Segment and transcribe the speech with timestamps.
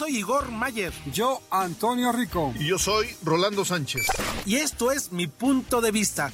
[0.00, 0.94] Soy Igor Mayer.
[1.12, 2.54] Yo, Antonio Rico.
[2.58, 4.06] Y yo soy Rolando Sánchez.
[4.46, 6.32] Y esto es Mi Punto de Vista.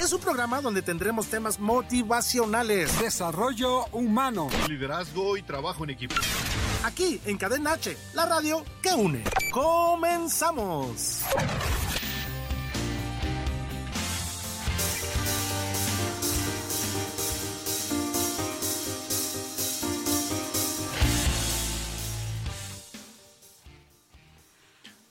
[0.00, 6.16] Es un programa donde tendremos temas motivacionales, desarrollo humano, liderazgo y trabajo en equipo.
[6.82, 9.22] Aquí en Cadena H, la radio que une.
[9.52, 11.20] ¡Comenzamos!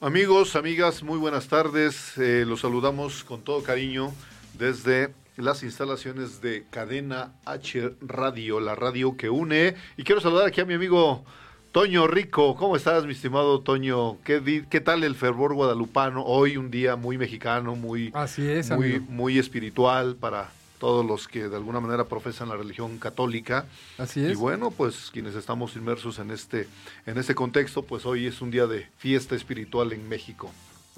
[0.04, 2.18] Amigos, amigas, muy buenas tardes.
[2.18, 4.12] Eh, los saludamos con todo cariño
[4.60, 9.76] desde las instalaciones de Cadena H Radio, la radio que une.
[9.96, 11.24] Y quiero saludar aquí a mi amigo
[11.72, 12.58] Toño Rico.
[12.58, 14.18] ¿Cómo estás, mi estimado Toño?
[14.26, 16.26] ¿Qué, qué tal el fervor guadalupano?
[16.26, 20.52] Hoy un día muy mexicano, muy, Así es, muy, muy espiritual para
[20.84, 23.68] todos los que de alguna manera profesan la religión católica.
[23.98, 24.34] Así es.
[24.34, 26.68] Y bueno, pues quienes estamos inmersos en este,
[27.06, 30.52] en este contexto, pues hoy es un día de fiesta espiritual en México.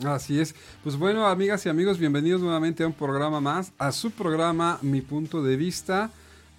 [0.04, 0.56] Así es.
[0.84, 5.02] Pues bueno, amigas y amigos, bienvenidos nuevamente a un programa más, a su programa Mi
[5.02, 6.10] Punto de Vista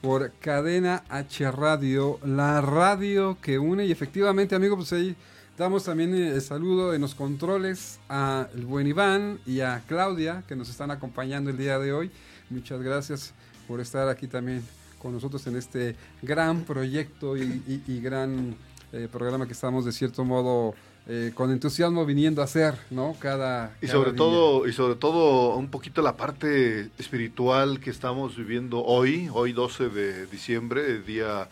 [0.01, 3.87] por Cadena H Radio, la radio que une.
[3.87, 5.17] Y efectivamente, amigos, pues ahí
[5.59, 10.55] damos también el saludo en los controles a el buen Iván y a Claudia, que
[10.55, 12.13] nos están acompañando el día de hoy.
[12.51, 13.35] Muchas gracias
[13.67, 14.63] por estar aquí también
[14.99, 18.57] con nosotros en este gran proyecto y, gran
[18.93, 20.75] eh, programa que estamos de cierto modo
[21.09, 23.15] eh, con entusiasmo viniendo a hacer, ¿no?
[23.19, 28.83] Cada y sobre todo y sobre todo un poquito la parte espiritual que estamos viviendo
[28.85, 31.49] hoy, hoy 12 de diciembre, día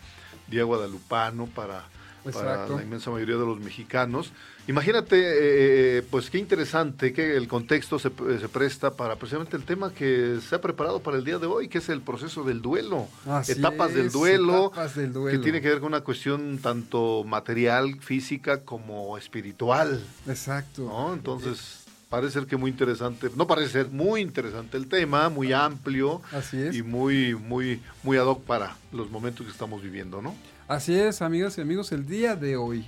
[0.47, 1.85] día guadalupano para
[2.33, 4.31] para la inmensa mayoría de los mexicanos.
[4.67, 9.93] Imagínate, eh, pues qué interesante que el contexto se, se, presta para precisamente el tema
[9.93, 13.07] que se ha preparado para el día de hoy, que es el proceso del duelo.
[13.47, 17.99] etapas, del duelo etapas del duelo, que tiene que ver con una cuestión tanto material,
[17.99, 20.03] física como espiritual.
[20.27, 20.83] Exacto.
[20.83, 21.13] ¿no?
[21.13, 21.81] Entonces...
[22.07, 26.61] Parece ser que muy interesante, no parece ser muy interesante el tema, muy amplio Así
[26.61, 26.75] es.
[26.75, 30.33] y muy, muy, muy ad hoc para los momentos que estamos viviendo, ¿no?
[30.67, 32.85] Así es, amigas y amigos, el día de hoy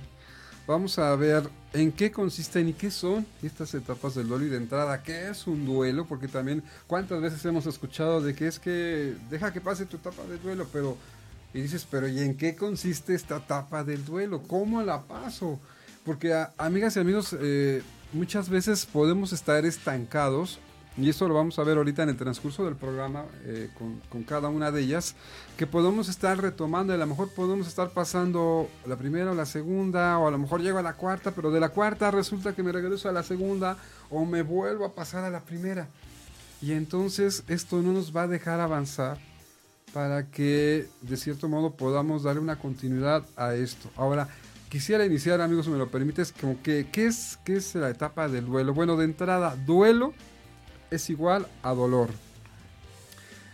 [0.68, 4.58] vamos a ver en qué consisten y qué son estas etapas del duelo y de
[4.58, 9.16] entrada, qué es un duelo, porque también cuántas veces hemos escuchado de que es que
[9.30, 10.98] deja que pase tu etapa de duelo, pero
[11.54, 14.42] y dices, pero ¿y en qué consiste esta etapa del duelo?
[14.42, 15.58] ¿Cómo la paso?
[16.04, 20.58] Porque amigas y amigos, eh, muchas veces podemos estar estancados
[20.98, 23.70] y esto lo vamos a ver ahorita en el transcurso del programa eh,
[24.10, 25.14] con, cada una de ellas,
[25.56, 29.46] que podemos estar retomando, y a lo mejor podemos estar pasando la primera o la
[29.46, 32.64] segunda, o a lo mejor llego a la cuarta, pero de la cuarta resulta que
[32.64, 33.76] me regreso a la segunda,
[34.10, 35.86] o me vuelvo a pasar a la primera.
[36.60, 39.18] Y entonces esto no nos va a dejar avanzar
[39.94, 43.88] para que de cierto modo podamos darle una continuidad a esto.
[43.96, 44.28] Ahora,
[44.68, 48.28] quisiera iniciar, amigos, si me lo permites, como que, ¿qué es, qué es la etapa
[48.28, 48.74] del duelo?
[48.74, 50.12] Bueno, de entrada, duelo
[50.90, 52.10] es igual a dolor.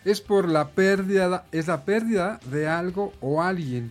[0.05, 3.91] Es por la pérdida, es la pérdida de algo o alguien.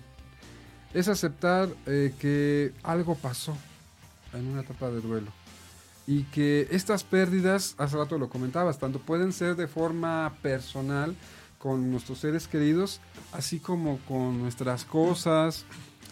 [0.93, 3.57] Es aceptar eh, que algo pasó
[4.33, 5.31] en una etapa de duelo.
[6.05, 11.15] Y que estas pérdidas, hace rato lo comentabas, tanto pueden ser de forma personal
[11.57, 12.99] con nuestros seres queridos,
[13.31, 15.65] así como con nuestras cosas,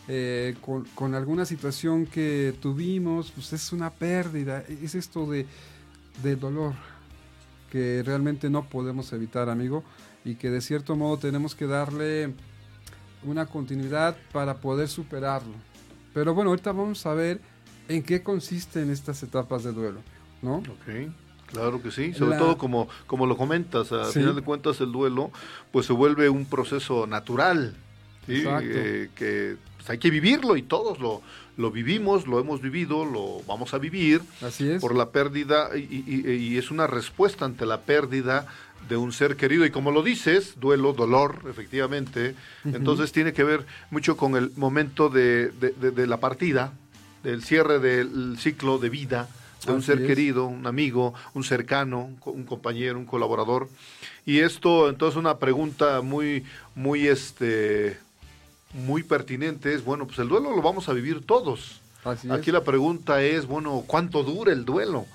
[0.08, 5.46] eh, con, con, alguna situación que tuvimos, pues es una pérdida, es esto de,
[6.24, 6.74] de dolor,
[7.72, 9.84] que realmente no podemos evitar, amigo,
[10.24, 12.34] y que de cierto modo tenemos que darle
[13.24, 15.54] una continuidad para poder superarlo.
[16.14, 17.40] Pero bueno, ahorita vamos a ver
[17.88, 20.02] en qué consisten estas etapas de duelo,
[20.42, 20.58] ¿no?
[20.58, 21.12] Ok.
[21.48, 25.32] Claro que sí, sobre todo como, como lo comentas, a final de cuentas el duelo
[25.72, 27.76] pues se vuelve un proceso natural,
[28.26, 28.44] ¿sí?
[28.46, 31.22] Eh, que pues, hay que vivirlo y todos lo,
[31.58, 34.82] lo vivimos, lo hemos vivido, lo vamos a vivir Así es.
[34.82, 38.48] por la pérdida y, es una respuesta ante la pérdida
[38.88, 39.66] de un ser querido.
[39.66, 42.36] Y como lo dices, duelo, dolor, efectivamente,
[42.66, 46.74] entonces tiene que ver mucho con el momento de, de, la partida,
[47.24, 49.30] del cierre del ciclo de vida
[49.68, 53.70] un ser querido, un amigo, un cercano, un compañero, un colaborador.
[54.26, 56.44] Y esto, entonces, una pregunta muy,
[56.76, 58.00] muy, este,
[58.74, 61.82] muy pertinente es, bueno, pues el duelo lo vamos a vivir todos.
[62.32, 65.06] Aquí la pregunta es, bueno, ¿cuánto dura el duelo?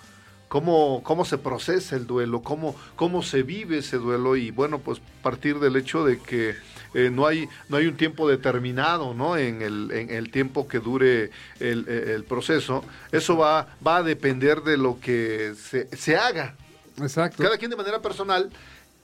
[0.48, 5.00] cómo, cómo se procesa el duelo, cómo, cómo se vive ese duelo y bueno, pues
[5.22, 6.54] partir del hecho de que
[6.94, 9.36] eh, no, hay, no hay un tiempo determinado ¿no?
[9.36, 11.30] en, el, en el tiempo que dure
[11.60, 16.54] el, el, proceso, eso va, va a depender de lo que se, se haga.
[16.98, 17.42] Exacto.
[17.42, 18.50] Cada quien de manera personal,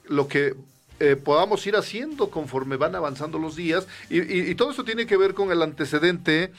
[0.09, 0.55] lo que
[1.03, 3.89] eh, podamos ir haciendo conforme van avanzando los días.
[4.09, 6.53] Y, y, todo eso tiene que ver con el antecedente,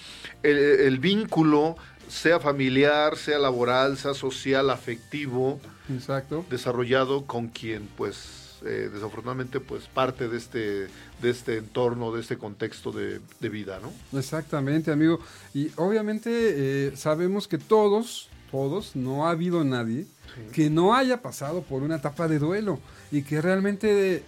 [0.43, 1.77] el, el, vínculo
[2.09, 6.45] sea familiar, sea laboral, sea social, afectivo, Exacto.
[6.49, 10.87] desarrollado con quien, pues, eh, desafortunadamente, pues, parte de este,
[11.21, 14.19] de este entorno, de este contexto de, vida, ¿no?
[14.19, 15.21] Exactamente, amigo.
[15.53, 20.05] Y obviamente eh, sabemos que todos, todos, no ha habido nadie
[20.51, 22.79] que no haya pasado por una etapa de duelo
[23.13, 24.23] y que realmente, eh,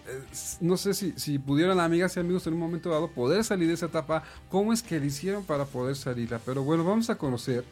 [0.62, 3.74] no sé si, si pudieran amigas y amigos en un momento dado poder salir de
[3.74, 6.38] esa etapa, cómo es que le hicieron para poder salirla.
[6.46, 7.66] Pero bueno, vamos a conocer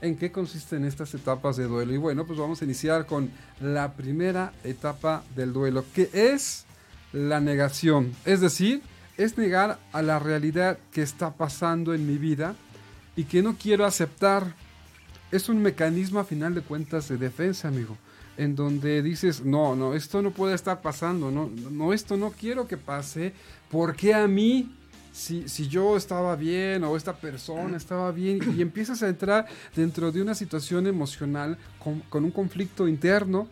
[0.00, 1.92] en qué consisten estas etapas de duelo.
[1.92, 6.64] Y bueno, pues vamos a iniciar con la primera etapa del duelo, que es
[7.12, 8.14] la negación.
[8.24, 8.82] Es decir,
[9.16, 12.54] es negar a la realidad que está pasando en mi vida
[13.16, 14.54] y que no quiero aceptar.
[15.32, 17.98] Es un mecanismo a final de cuentas de defensa, amigo
[18.36, 22.66] en donde dices, no, no, esto no puede estar pasando, no, no, esto no quiero
[22.66, 23.32] que pase,
[23.70, 24.76] ¿por qué a mí?
[25.12, 29.46] Si, si yo estaba bien o esta persona estaba bien y empiezas a entrar
[29.76, 33.46] dentro de una situación emocional con, con un conflicto interno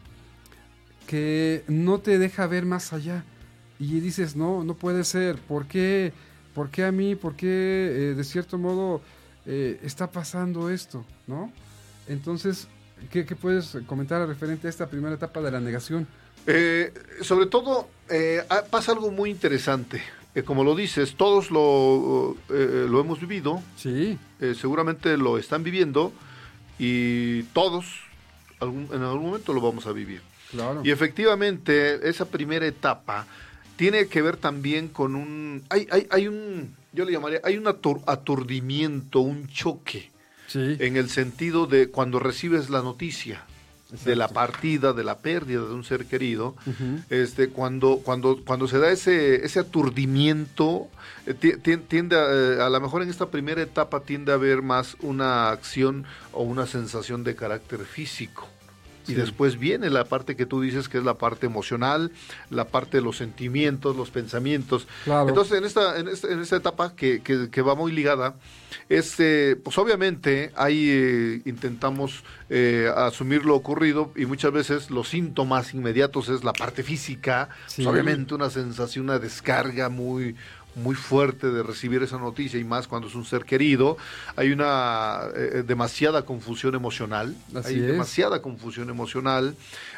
[1.07, 3.25] que no te deja ver más allá
[3.79, 6.15] y dices, no, no puede ser, ¿por qué,
[6.55, 7.15] ¿Por qué a mí?
[7.15, 9.01] ¿Por qué eh, de cierto modo
[9.47, 11.05] eh, está pasando esto?
[11.27, 11.53] ¿No?
[12.09, 12.69] Entonces
[13.11, 16.07] ¿Qué, puedes comentar referente a esta primera etapa de la negación?
[16.47, 16.93] Eh,
[17.23, 20.03] sobre todo, eh, ah, pasa algo muy interesante.
[20.35, 23.63] Eh, como lo dices, todos lo, lo hemos vivido.
[23.77, 24.19] Sí.
[24.59, 26.13] seguramente lo están viviendo
[26.79, 27.87] y todos
[28.61, 30.23] en algún momento lo vamos a vivir.
[30.51, 30.83] Claro.
[30.85, 33.27] Y efectivamente, esa primera etapa
[33.77, 35.65] tiene que ver también con un...
[35.69, 40.11] Hay, hay, hay un, yo le llamaría, hay un aturdimiento, un choque
[40.55, 43.45] en el sentido de cuando recibes la noticia
[44.05, 46.55] de la partida, de la pérdida de un ser querido,
[47.09, 50.89] este, cuando, cuando, cuando se da ese, ese aturdimiento,
[51.27, 54.97] eh, tiende a, eh, a lo mejor en esta primera etapa tiende a haber más
[55.01, 58.49] una acción o una sensación de carácter físico.
[59.07, 62.13] Y después viene la parte que tú dices que es la parte emocional,
[62.51, 64.87] la parte de los sentimientos, los pensamientos.
[65.07, 68.37] Entonces, en esta, en esta, en esta etapa que, que, va muy ligada,
[68.89, 75.75] este, pues obviamente ahí eh, intentamos eh, asumir lo ocurrido y muchas veces los síntomas
[75.75, 80.37] inmediatos es la parte física, pues, obviamente una sensación, una descarga muy
[80.75, 83.97] muy fuerte de recibir esa noticia y más cuando es un ser querido.
[84.37, 87.35] Hay una eh, eh, demasiada confusión emocional.
[87.65, 89.55] hay demasiada confusión emocional.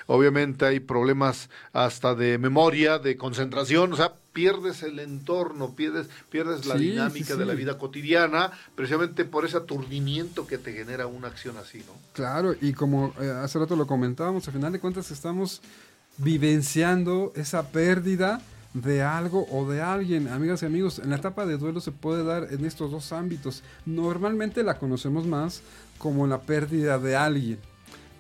[0.07, 6.67] Obviamente hay problemas hasta de memoria, de concentración, o sea, pierdes el entorno, pierdes, pierdes
[6.67, 11.57] la dinámica de la vida cotidiana, precisamente por ese aturdimiento que te genera una acción
[11.59, 11.93] así, ¿no?
[12.15, 15.61] Claro, y como eh, hace rato lo comentábamos, al final de cuentas estamos
[16.19, 18.41] vivenciando esa pérdida
[18.75, 20.29] de algo o de alguien.
[20.29, 23.63] Amigas y amigos, en la etapa de duelo se puede dar en estos dos ámbitos.
[23.87, 25.63] Normalmente la conocemos más
[25.99, 27.59] como la pérdida de alguien.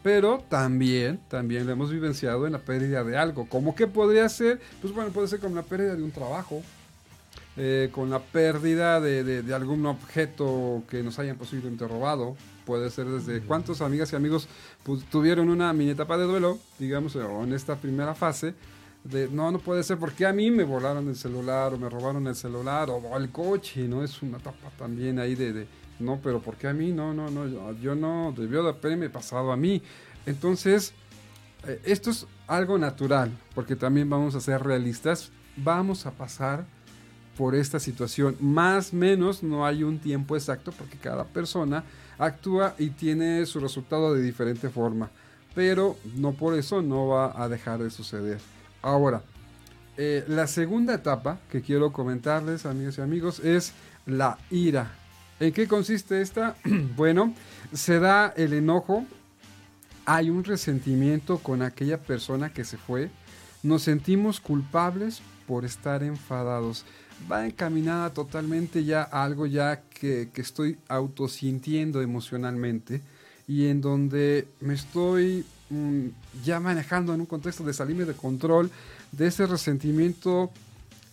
[0.02, 3.46] Pero también, también la hemos vivenciado en la pérdida de algo.
[3.48, 4.60] ¿Cómo que podría ser?
[4.80, 6.62] Pues bueno, puede ser como la pérdida de un trabajo,
[7.56, 12.36] eh, con la pérdida de, de, algún objeto que nos hayan posiblemente robado.
[12.64, 14.48] Puede ser desde cuántos amigas y amigos
[14.82, 18.54] pues, tuvieron una mini etapa de duelo, digamos, o en esta primera fase,
[19.04, 22.26] de no, no puede ser porque a mí me volaron el celular o me robaron
[22.26, 24.04] el celular o, el coche, ¿no?
[24.04, 25.66] Es una etapa también ahí de,
[25.98, 26.92] no, pero porque a mí?
[26.92, 29.82] No, no, no, yo, no, debió de haberme pasado a mí.
[30.26, 30.94] Entonces,
[31.66, 36.64] eh, esto es algo natural, porque también vamos a ser realistas, vamos a pasar
[37.36, 38.36] por esta situación.
[38.40, 41.84] Más menos no hay un tiempo exacto porque cada persona
[42.18, 45.10] actúa y tiene su resultado de diferente forma.
[45.54, 48.38] Pero no por eso no va a dejar de suceder.
[48.82, 49.22] Ahora,
[49.96, 53.72] eh, la segunda etapa que quiero comentarles, amigos y amigos, es
[54.06, 54.90] la ira.
[55.38, 56.56] ¿En qué consiste esta?
[56.96, 57.34] bueno,
[57.72, 59.06] se da el enojo,
[60.04, 63.10] hay un resentimiento con aquella persona que se fue,
[63.62, 66.84] nos sentimos culpables por estar enfadados.
[67.30, 73.00] Va encaminada totalmente ya a algo ya que, que estoy autosintiendo emocionalmente
[73.46, 76.08] y en donde me estoy mm,
[76.44, 78.70] ya manejando en un contexto de salirme de control,
[79.10, 80.50] de ese resentimiento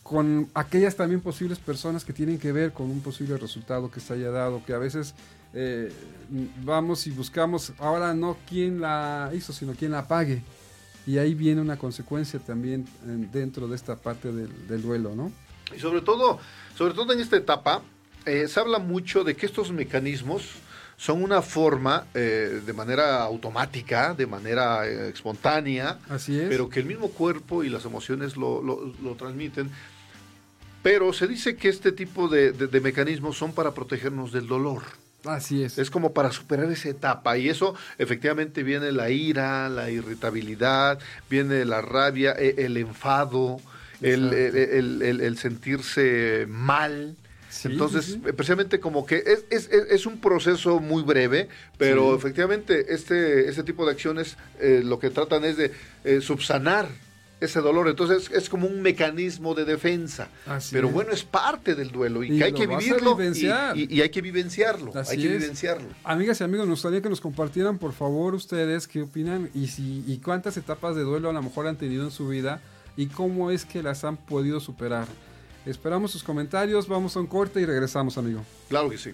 [0.04, 4.14] con aquellas también posibles personas que tienen que ver con un posible resultado que se
[4.14, 5.14] haya dado, que a veces
[5.54, 5.92] eh,
[6.64, 10.42] vamos y buscamos ahora no quién la hizo, sino quién la pague.
[11.06, 12.88] Y ahí viene una consecuencia también
[13.32, 15.32] dentro de esta parte del, duelo, ¿no?
[15.76, 16.40] Y sobre todo,
[16.76, 17.82] sobre todo en esta etapa,
[18.26, 20.44] eh, se habla mucho de que estos mecanismos
[21.00, 26.50] son una forma eh, de manera automática, de manera espontánea, Así es.
[26.50, 29.72] pero que el mismo cuerpo y las emociones lo, lo transmiten.
[30.82, 34.84] Pero se dice que este tipo de, mecanismos son para protegernos del dolor.
[35.26, 35.78] Así es.
[35.78, 41.66] Es como para superar esa etapa y eso efectivamente viene la ira, la irritabilidad, viene
[41.66, 43.58] la rabia, e, el, enfado,
[44.02, 47.18] el, el, sentirse mal.
[47.64, 53.64] Entonces, precisamente como que es, es, es, un proceso muy breve, pero efectivamente este, este
[53.64, 55.72] tipo de acciones eh, lo que tratan es de
[56.04, 56.88] eh, subsanar
[57.42, 57.88] ese dolor.
[57.88, 60.30] Entonces es como un mecanismo de defensa.
[60.72, 64.92] Pero bueno, es parte del duelo y, que hay que vivirlo y, hay que vivenciarlo.
[64.96, 65.88] hay que vivenciarlo.
[66.04, 70.04] Amigas y amigos, nos gustaría que nos compartieran por favor ustedes qué opinan y, si,
[70.08, 72.62] y cuántas etapas de duelo a lo mejor han tenido en su vida
[72.98, 75.08] y cómo es que las han podido superar.
[75.66, 78.44] Esperamos sus comentarios, vamos a un corte y regresamos, amigo.
[78.70, 79.14] Claro que sí.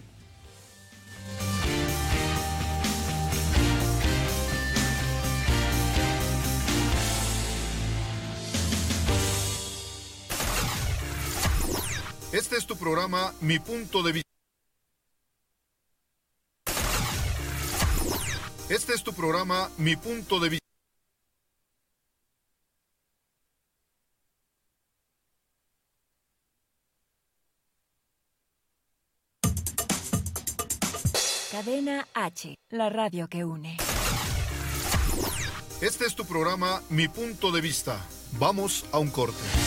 [12.35, 14.29] Este es tu programa Mi Punto de Vista.
[18.67, 20.64] Este es tu programa Mi Punto de Vista.
[31.65, 33.77] Cadena H, la radio que une.
[35.81, 38.05] Este es tu programa Mi Punto de Vista.
[38.37, 39.64] Vamos a un corte.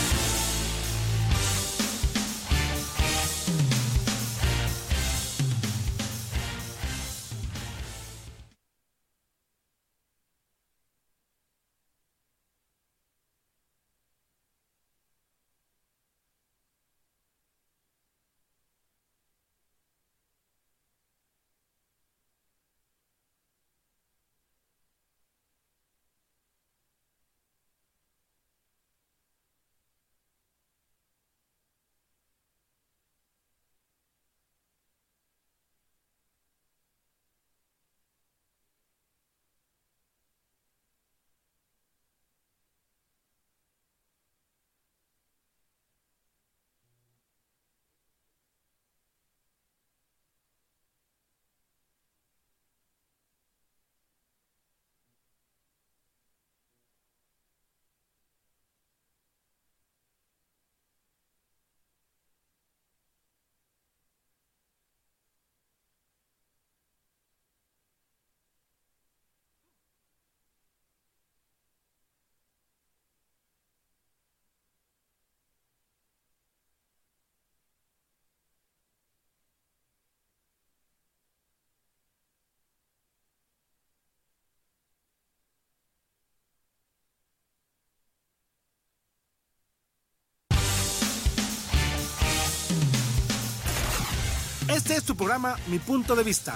[94.78, 96.54] Este es tu programa Mi Punto de Vista.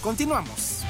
[0.00, 0.84] Continuamos.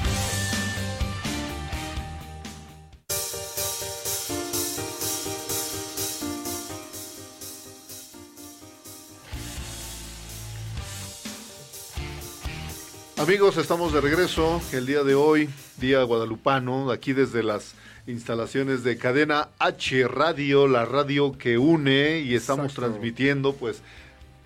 [13.17, 17.73] Amigos, estamos de regreso el día de hoy, día guadalupano, aquí desde las
[18.05, 23.81] instalaciones de Cadena H Radio, la radio que une y estamos transmitiendo pues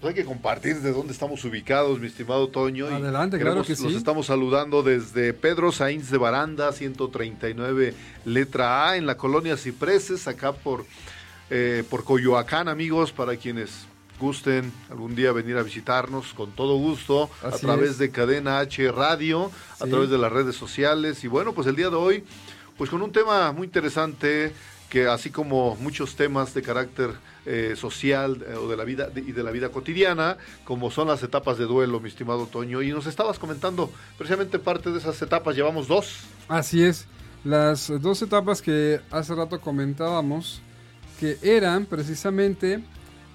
[0.03, 2.87] hay que compartir de dónde estamos ubicados, mi estimado Toño.
[2.87, 3.83] Adelante, claro que sí.
[3.83, 7.93] Los estamos saludando desde Pedro Sainz de Baranda, 139,
[8.25, 10.85] letra A, en la colonia Cipreses, acá por,
[11.49, 13.87] eh, por Coyoacán, amigos, para quienes
[14.19, 19.51] gusten algún día venir a visitarnos con todo gusto a través de Cadena H Radio,
[19.79, 21.23] a través de las redes sociales.
[21.23, 22.23] Y bueno, pues el día de hoy,
[22.77, 24.53] pues con un tema muy interesante
[24.89, 27.11] que así como muchos temas de carácter
[27.47, 31.21] eh, social eh, o de la vida y de la vida cotidiana, como son las
[31.21, 32.81] etapas de duelo, mi estimado Toño.
[32.81, 36.21] Y nos estabas comentando precisamente parte de esas etapas, llevamos dos.
[36.47, 37.05] Así es,
[37.43, 40.59] las dos etapas que hace rato comentábamos,
[41.19, 42.83] que eran precisamente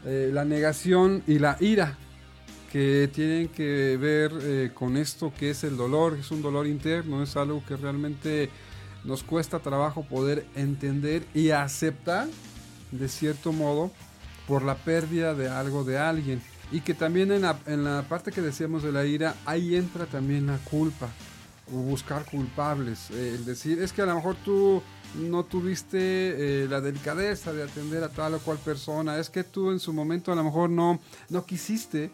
[0.04, 1.96] eh, la negación y la ira,
[2.72, 7.36] que tienen que ver con esto que es el dolor, es un dolor interno, es
[7.36, 8.50] algo que realmente
[9.04, 12.26] nos cuesta trabajo poder entender y aceptar
[12.90, 13.90] de cierto modo
[14.46, 16.42] por la pérdida de algo de alguien.
[16.72, 20.06] Y que también en la, en la parte que decíamos de la ira, ahí entra
[20.06, 21.08] también la culpa,
[21.72, 23.10] o buscar culpables.
[23.10, 24.82] Eh, el decir, es que a lo mejor tú
[25.16, 29.70] no tuviste eh, la delicadeza de atender a tal o cual persona, es que tú
[29.70, 32.10] en su momento a lo mejor no, no quisiste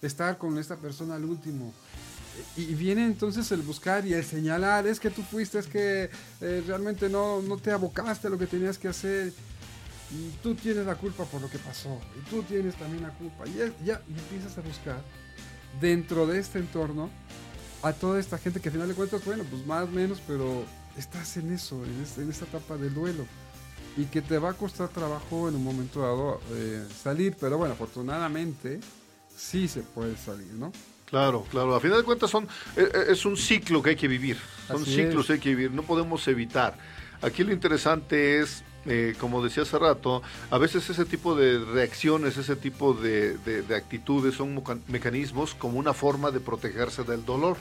[0.00, 1.72] estar con esta persona al último.
[2.56, 6.08] Y viene entonces el buscar y el señalar, es que tú fuiste, es que
[6.40, 9.32] eh, realmente no, no te abocaste a lo que tenías que hacer.
[10.12, 12.00] Y tú tienes la culpa por lo que pasó.
[12.18, 13.46] Y tú tienes también la culpa.
[13.46, 15.00] Y ya, empiezas a buscar
[15.80, 17.10] dentro de este entorno
[17.82, 20.64] a toda esta gente que al final de cuentas, bueno, pues más o menos, pero
[20.96, 23.24] estás en eso, en, este, esta etapa del duelo.
[23.96, 27.36] Y que te va a costar trabajo en un momento dado eh, salir.
[27.38, 28.80] Pero bueno, afortunadamente
[29.36, 30.72] sí se puede salir, ¿no?
[31.06, 31.74] Claro, claro.
[31.74, 32.44] A final de cuentas son,
[32.76, 34.38] eh, eh, es un ciclo que hay que vivir.
[34.68, 35.72] Son ciclos que hay que vivir.
[35.72, 36.78] No podemos evitar.
[37.20, 42.36] Aquí lo interesante es eh, como decía hace rato, a veces ese tipo de reacciones,
[42.36, 43.36] ese tipo de,
[43.76, 47.56] actitudes son mecanismos como una forma de protegerse del dolor.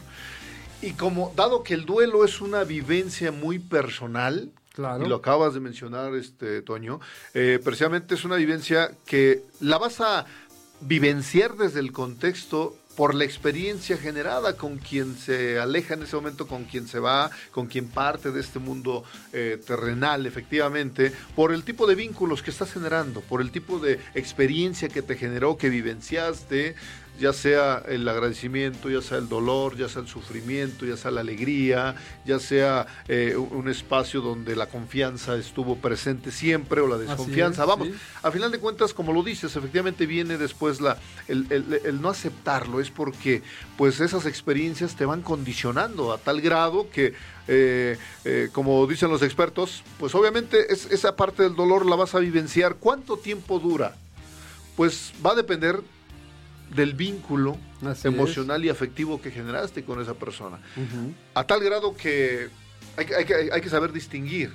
[0.81, 5.59] Y como, dado que el duelo es una vivencia muy personal, y lo acabas de
[5.59, 7.01] mencionar, este Toño,
[7.33, 10.25] eh, precisamente es una vivencia que la vas a
[10.79, 16.47] vivenciar desde el contexto por la experiencia generada con quien se aleja en ese momento,
[16.47, 21.63] con quien se va, con quien parte de este mundo eh, terrenal, efectivamente, por el
[21.63, 25.69] tipo de vínculos que estás generando, por el tipo de experiencia que te generó, que
[25.69, 26.75] vivenciaste,
[27.19, 31.21] ya sea el agradecimiento, ya sea el dolor, ya sea el sufrimiento, ya sea la
[31.21, 37.65] alegría, ya sea eh, un espacio donde la confianza estuvo presente siempre o la desconfianza.
[37.65, 37.89] Vamos,
[38.23, 42.89] a final de cuentas, como lo dices, efectivamente viene después la, el, no aceptarlo, es
[42.89, 43.43] porque
[43.77, 47.13] pues esas experiencias te van condicionando a tal grado que
[47.47, 52.15] eh, eh, como dicen los expertos, pues obviamente es, esa parte del dolor la vas
[52.15, 52.75] a vivenciar.
[52.75, 53.95] ¿Cuánto tiempo dura?
[54.75, 55.81] Pues va a depender
[56.75, 57.57] del vínculo
[58.03, 60.59] emocional y afectivo que generaste con esa persona.
[61.33, 62.49] A tal grado que
[62.97, 64.51] hay, que hay, que saber distinguir.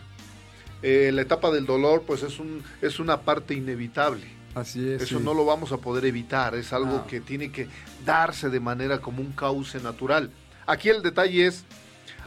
[0.82, 4.26] Eh, la etapa del dolor, pues es, un, es una parte inevitable.
[4.54, 5.02] Así es.
[5.02, 7.68] Eso no lo vamos a poder evitar, es algo que tiene que
[8.04, 10.30] darse de manera como un cauce natural.
[10.66, 11.64] Aquí el detalle es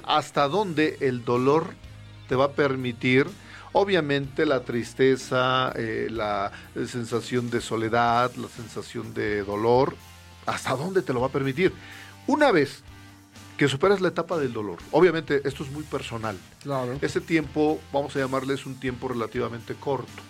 [0.03, 1.73] hasta dónde el dolor
[2.27, 3.27] te va a permitir
[3.79, 6.51] Obviamente la tristeza, eh, la
[6.87, 9.95] sensación de soledad, la sensación de dolor,
[10.47, 11.71] ¿hasta dónde te lo va a permitir?
[12.25, 12.81] Una vez
[13.55, 16.35] que superas la etapa del dolor, obviamente esto es muy personal.
[16.63, 16.97] Claro.
[17.01, 20.23] Ese tiempo, vamos a llamarle, es un tiempo relativamente corto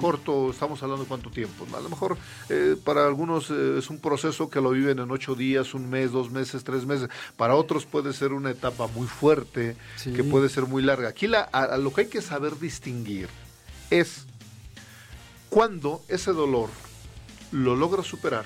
[0.00, 1.66] corto, estamos hablando de cuánto tiempo.
[1.76, 2.16] A lo mejor
[2.48, 6.12] eh, para algunos eh, es un proceso que lo viven en ocho días, un mes,
[6.12, 7.08] dos meses, tres meses.
[7.36, 11.08] Para otros puede ser una etapa muy fuerte, que puede ser muy larga.
[11.08, 13.28] Aquí la, a, lo que hay que saber distinguir
[13.90, 14.26] es
[15.48, 16.68] cuando ese dolor
[17.52, 18.44] lo logra superar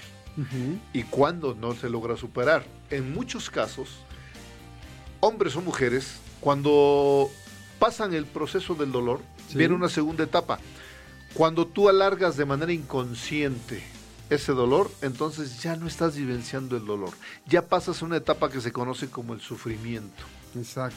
[0.92, 2.64] y cuando no se logra superar.
[2.90, 3.88] En muchos casos,
[5.20, 7.28] hombres o mujeres, cuando
[7.78, 9.20] pasan el proceso del dolor,
[9.54, 10.58] viene una segunda etapa.
[11.34, 13.82] Cuando tú alargas de manera inconsciente
[14.30, 17.10] ese dolor, entonces ya no estás vivenciando el dolor.
[17.46, 20.24] Ya pasas a una etapa que se conoce como el sufrimiento.
[20.56, 20.96] Exacto.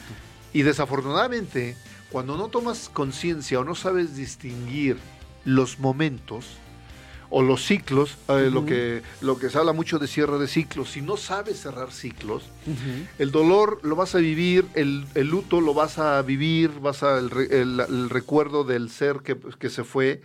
[0.54, 1.78] Y desafortunadamente,
[2.12, 4.98] cuando no tomas conciencia o no sabes distinguir
[5.46, 6.46] los momentos,
[7.32, 10.92] o los ciclos, eh, lo, que, lo que se habla mucho de cierre de ciclos,
[10.92, 12.44] si no sabes cerrar ciclos,
[13.18, 18.10] el dolor lo vas a vivir, el, luto lo vas a vivir, vas a el,
[18.10, 20.22] recuerdo del ser que, se fue,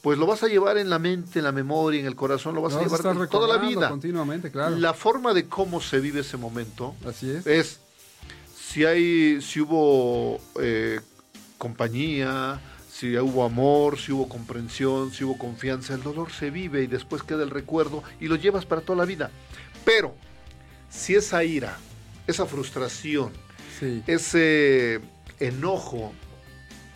[0.00, 2.62] pues lo vas a llevar en la mente, en la memoria, en el corazón, lo
[2.62, 3.90] vas, a llevar toda la vida.
[3.90, 4.76] Continuamente, claro.
[4.76, 7.46] La forma de cómo se vive ese momento Así es.
[7.46, 7.80] es
[8.70, 11.00] si hay, si hubo eh,
[11.58, 12.60] compañía,
[13.00, 17.22] si hubo amor, si hubo comprensión, si hubo confianza, el dolor se vive y después
[17.22, 19.30] queda el recuerdo y lo llevas para toda la vida.
[19.86, 20.14] Pero
[20.90, 21.78] si esa ira,
[22.26, 23.32] esa frustración,
[24.06, 25.00] ese
[25.38, 26.12] enojo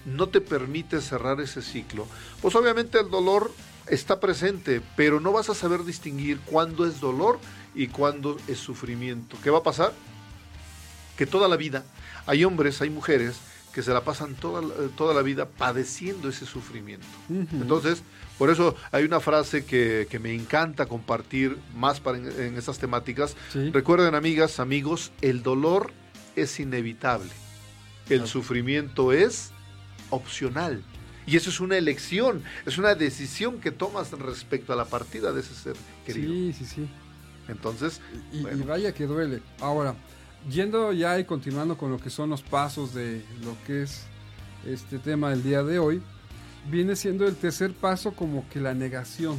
[0.05, 2.07] no te permite cerrar ese ciclo,
[2.43, 3.51] pues obviamente el dolor
[3.87, 7.39] está presente, pero no vas a saber distinguir cuándo es dolor
[7.75, 9.39] y cuándo es sufrimiento.
[9.43, 9.95] ¿Qué va a pasar?
[11.17, 11.83] Que toda la vida
[12.27, 13.37] hay hombres, hay mujeres
[13.75, 14.63] que se la pasan toda,
[14.97, 17.07] toda la vida padeciendo ese sufrimiento.
[17.29, 18.05] Entonces,
[18.39, 23.37] por eso hay una frase que, me encanta compartir más para en, estas temáticas.
[23.73, 25.93] Recuerden, amigas, amigos, el dolor
[26.37, 27.31] es inevitable.
[28.09, 29.51] El sufrimiento es
[30.11, 30.85] opcional.
[31.27, 35.41] Y eso es una elección, es una decisión que tomas respecto a la partida de
[35.41, 36.33] ese ser querido.
[36.33, 36.89] Sí, sí, sí.
[37.49, 38.01] Entonces...
[38.31, 39.41] Y, vaya que duele.
[39.59, 39.95] Ahora,
[40.51, 44.03] yendo ya y continuando con lo que son los pasos de lo que es
[44.67, 46.03] este tema del día de hoy,
[46.71, 49.39] viene siendo el tercer paso como que la negación.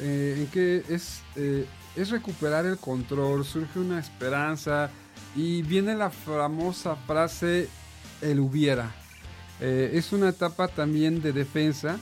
[0.00, 4.90] Eh, en que es, eh, es recuperar el control, surge una esperanza
[5.34, 7.68] y viene la famosa frase
[8.20, 8.94] el hubiera.
[9.60, 11.98] Eh, es una etapa también de defensa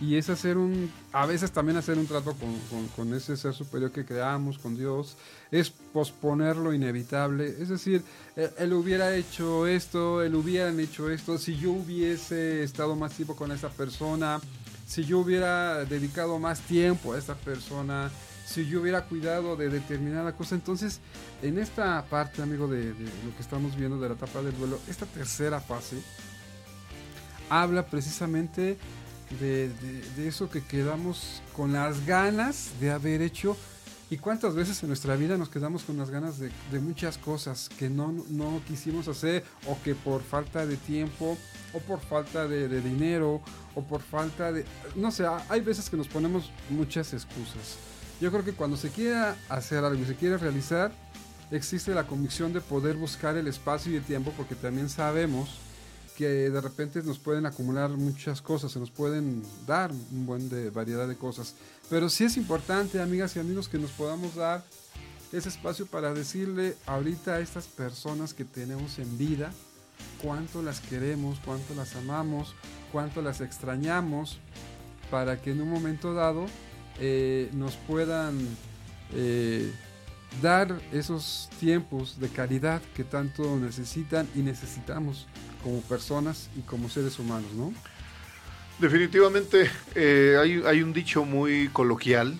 [0.00, 2.34] y es hacer un, a veces también hacer un trato
[2.96, 5.16] con, ese ser superior que creamos, con Dios,
[5.50, 8.02] es posponer lo inevitable, es decir,
[8.34, 13.36] eh, él, hubiera hecho esto, él hubieran hecho esto, si yo hubiese estado más tiempo
[13.36, 14.40] con esa persona,
[14.86, 18.10] si yo hubiera dedicado más tiempo a esta persona,
[18.46, 20.56] si yo hubiera cuidado de determinada cosa.
[20.56, 20.98] Entonces,
[21.42, 24.80] en esta parte, amigo, de, de, lo que estamos viendo de la etapa del duelo,
[24.88, 25.98] esta tercera fase
[27.50, 28.78] habla precisamente
[29.38, 29.70] de,
[30.26, 33.56] eso que quedamos con las ganas de haber hecho.
[34.10, 37.88] ¿Y cuántas veces en nuestra vida nos quedamos con las ganas de, muchas cosas que
[37.88, 41.38] no, no, quisimos hacer o que por falta de tiempo
[41.72, 43.40] o por falta de, dinero
[43.76, 44.64] o por falta de...
[44.96, 47.76] No sé, hay veces que nos ponemos muchas excusas.
[48.20, 50.90] Yo creo que cuando se quiera hacer algo y se quiere realizar,
[51.52, 55.60] existe la convicción de poder buscar el espacio y el tiempo porque también sabemos
[56.20, 60.68] que de repente nos pueden acumular muchas cosas, se nos pueden dar un buen de
[60.68, 61.54] variedad de cosas.
[61.88, 64.62] Pero sí es importante, amigas y amigos, que nos podamos dar
[65.32, 69.50] ese espacio para decirle ahorita a estas personas que tenemos en vida
[70.22, 72.54] cuánto las queremos, cuánto las amamos,
[72.92, 74.40] cuánto las extrañamos,
[75.10, 76.44] para que en un momento dado
[76.98, 78.38] eh, nos puedan
[79.14, 79.72] eh,
[80.42, 85.26] dar esos tiempos de calidad que tanto necesitan y necesitamos
[85.62, 87.72] como personas y como seres humanos, ¿no?
[88.78, 92.38] Definitivamente eh, hay, un dicho muy coloquial,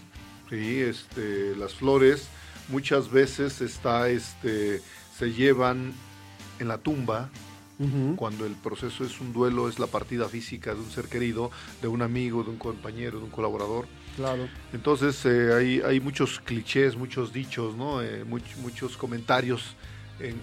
[0.49, 0.81] ¿sí?
[0.81, 2.29] este, las flores
[2.69, 4.81] muchas veces está, este,
[5.19, 5.93] se llevan
[6.59, 7.29] en la tumba,
[8.17, 11.51] cuando el proceso es un duelo, es la partida física de un ser querido,
[11.81, 13.87] de un amigo, de un compañero, de un colaborador.
[14.17, 14.49] Claro.
[14.73, 18.03] Entonces eh, hay, hay, muchos clichés, muchos dichos, ¿no?
[18.03, 19.77] Eh, muchos comentarios
[20.21, 20.41] en,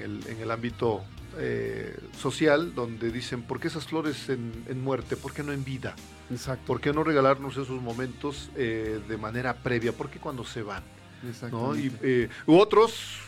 [0.00, 1.04] el, en, el, ámbito
[1.38, 5.16] eh, social donde dicen, ¿por qué esas flores en, muerte?
[5.16, 5.94] ¿Por qué no en vida?
[6.30, 6.64] Exacto.
[6.66, 9.92] ¿Por qué no regalarnos esos momentos eh, de manera previa?
[9.92, 10.82] ¿Por qué cuando se van?
[11.50, 11.74] ¿no?
[11.74, 13.18] Y, eh, u otros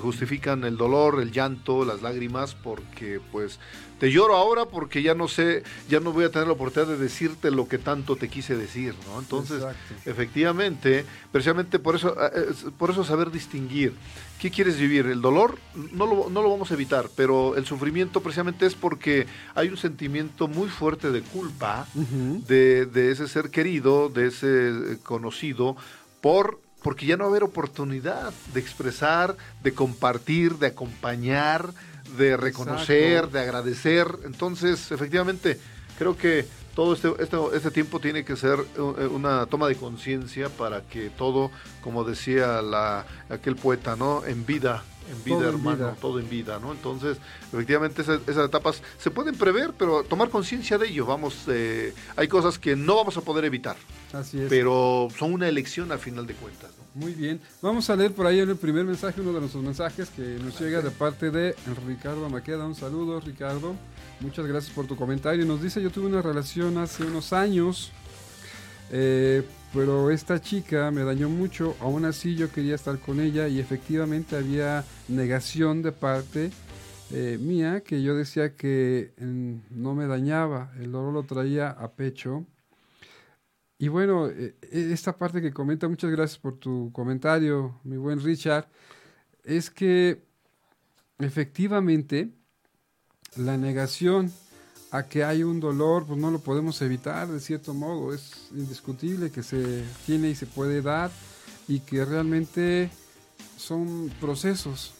[0.00, 3.58] justifican el dolor, el llanto, las lágrimas, porque pues
[3.98, 7.02] te lloro ahora porque ya no sé, ya no voy a tener la oportunidad de
[7.02, 9.18] decirte lo que tanto te quise decir, ¿no?
[9.18, 9.62] Entonces,
[10.06, 12.16] efectivamente, precisamente por eso,
[12.78, 13.94] por eso saber distinguir
[14.38, 15.06] ¿Qué quieres vivir?
[15.06, 15.58] El dolor
[15.92, 19.26] no lo, no lo, vamos a evitar, pero el sufrimiento precisamente es porque
[19.56, 21.88] hay un sentimiento muy fuerte de culpa
[22.46, 25.76] de, de, ese ser querido, de ese eh, conocido,
[26.20, 31.72] por porque ya no va a haber oportunidad de expresar, de compartir, de acompañar,
[32.16, 34.06] de reconocer, de agradecer.
[34.24, 35.58] Entonces, efectivamente,
[35.98, 40.48] creo que todo este, este, este, tiempo tiene que ser eh, una toma de conciencia
[40.48, 41.50] para que todo,
[41.82, 44.24] como decía la, aquel poeta, ¿no?
[44.24, 46.72] En vida, en vida, hermano, todo en vida, ¿no?
[46.72, 47.18] Entonces,
[47.52, 52.58] efectivamente, esas, etapas se pueden prever, pero tomar conciencia de ello, vamos, eh, hay cosas
[52.58, 53.76] que no vamos a poder evitar.
[54.12, 54.48] Así es.
[54.48, 57.40] Pero son una elección al final de cuentas, Muy bien.
[57.62, 60.58] Vamos a leer por ahí en el primer mensaje, uno de nuestros mensajes que nos
[60.60, 61.54] llega de parte de
[61.86, 62.66] Ricardo Maqueda.
[62.66, 63.74] Un saludo, Ricardo.
[64.20, 65.44] Muchas gracias por tu comentario.
[65.44, 67.92] Nos dice, yo tuve una relación hace unos años,
[68.90, 71.76] eh, pero esta chica me dañó mucho.
[71.80, 76.50] Aún así yo quería estar con ella y efectivamente había negación de parte
[77.10, 81.92] eh, mía que yo decía que mm, no me dañaba, el dolor lo traía a
[81.92, 82.46] pecho.
[83.78, 88.68] Y bueno, eh, esta parte que comenta, muchas gracias por tu comentario, mi buen Richard,
[89.44, 90.22] es que
[91.18, 92.30] efectivamente
[93.36, 94.32] la negación
[94.90, 99.30] a que hay un dolor, pues no lo podemos evitar de cierto modo, es indiscutible
[99.30, 101.10] que se tiene y se puede dar
[101.66, 102.90] y que realmente
[103.56, 104.94] son procesos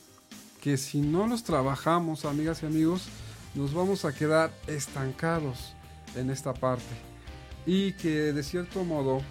[0.60, 3.08] que si no los trabajamos, amigas y amigos,
[3.54, 5.74] nos vamos a quedar estancados
[6.16, 6.84] en esta parte
[7.64, 9.22] y que de cierto modo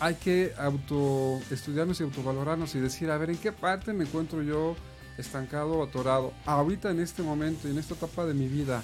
[0.00, 4.42] hay que auto estudiarnos y autovalorarnos y decir, a ver, ¿en qué parte me encuentro
[4.42, 4.76] yo
[5.18, 6.32] estancado o atorado.
[6.44, 8.82] Ahorita en este momento, en esta etapa de mi vida,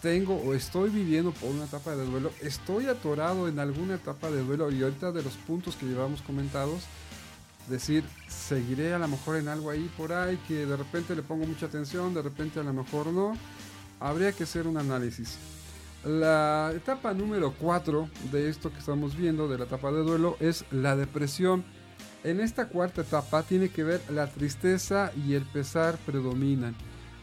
[0.00, 4.42] tengo o estoy viviendo por una etapa de duelo, estoy atorado en alguna etapa de
[4.42, 6.82] duelo y ahorita de los puntos que llevamos comentados,
[7.68, 11.46] decir, seguiré a lo mejor en algo ahí por ahí que de repente le pongo
[11.46, 13.36] mucha atención, de repente a lo mejor no,
[14.00, 15.36] habría que hacer un análisis.
[16.04, 20.64] La etapa número 4 de esto que estamos viendo, de la etapa de duelo, es
[20.70, 21.62] la depresión.
[22.24, 26.74] En esta cuarta etapa tiene que ver la tristeza y el pesar predominan.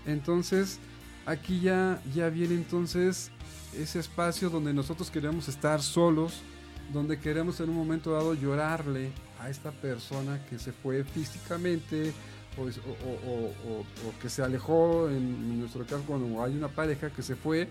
[0.06, 0.80] Entonces,
[1.28, 3.32] aquí ya, ya viene entonces
[3.78, 6.42] ese espacio donde nosotros queremos estar solos,
[6.92, 12.14] donde queremos en un momento dado llorarle a esta persona que se fue físicamente
[12.58, 17.70] o, que se alejó, en, nuestro caso cuando hay una pareja que se fue.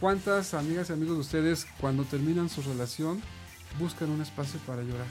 [0.00, 3.20] ¿Cuántas amigas y amigos de ustedes cuando terminan su relación
[3.78, 5.06] buscan un espacio para llorar?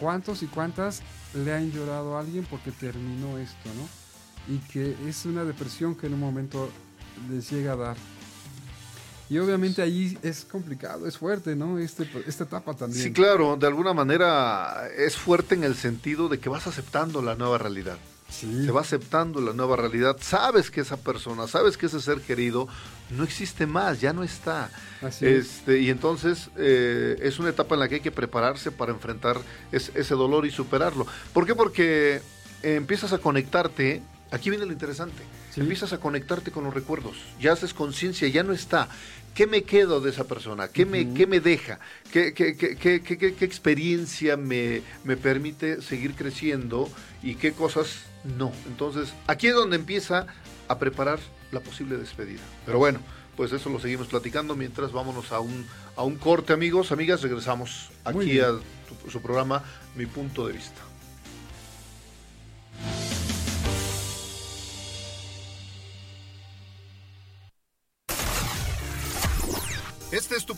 [0.00, 1.02] ¿Cuántos y cuántas
[1.34, 4.07] le han llorado a alguien porque terminó esto, no?
[4.48, 6.70] Y que es una depresión que en un momento
[7.30, 7.96] les llega a dar.
[9.30, 11.78] Y obviamente ahí es complicado, es fuerte, ¿no?
[11.78, 13.02] Este, esta etapa también.
[13.02, 17.34] Sí, claro, de alguna manera es fuerte en el sentido de que vas aceptando la
[17.34, 17.98] nueva realidad.
[18.30, 18.64] Sí.
[18.64, 20.16] Se va aceptando la nueva realidad.
[20.20, 22.68] Sabes que esa persona, sabes que ese ser querido
[23.10, 24.70] no existe más, ya no está.
[25.02, 28.92] Así este, Y entonces eh, es una etapa en la que hay que prepararse para
[28.92, 29.38] enfrentar
[29.72, 31.06] ese dolor y superarlo.
[31.34, 31.54] ¿Por qué?
[31.54, 32.22] Porque
[32.62, 34.02] empiezas a conectarte.
[34.30, 35.22] Aquí viene lo interesante.
[35.56, 37.16] Empiezas a conectarte con los recuerdos.
[37.40, 38.88] Ya haces conciencia, ya no está.
[39.34, 40.68] ¿Qué me quedo de esa persona?
[40.68, 41.78] ¿Qué, me, me deja?
[42.12, 46.90] ¿Qué, qué, experiencia me, me, permite seguir creciendo
[47.22, 48.00] y qué cosas
[48.36, 48.52] no?
[48.66, 50.26] Entonces, aquí es donde empieza
[50.66, 51.20] a preparar
[51.52, 52.42] la posible despedida.
[52.66, 53.00] Pero bueno,
[53.36, 55.64] pues eso lo seguimos platicando mientras vámonos a un,
[55.96, 57.22] a un corte, amigos, amigas.
[57.22, 58.54] Regresamos aquí a
[59.08, 59.62] su programa
[59.94, 60.87] Mi Punto de Vista.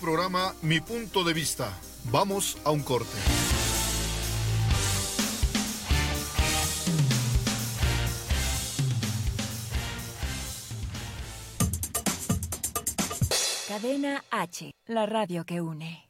[0.00, 1.72] Programa Mi punto de vista.
[2.04, 3.18] Vamos a un corte.
[13.68, 16.09] Cadena H, la radio que une.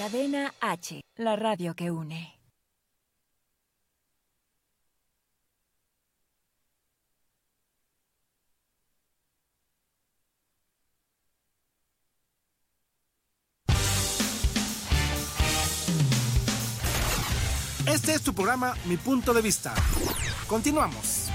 [0.00, 2.40] Cadena H, la radio que une.
[17.86, 19.74] Este es tu programa Mi Punto de Vista.
[20.48, 21.28] Continuamos.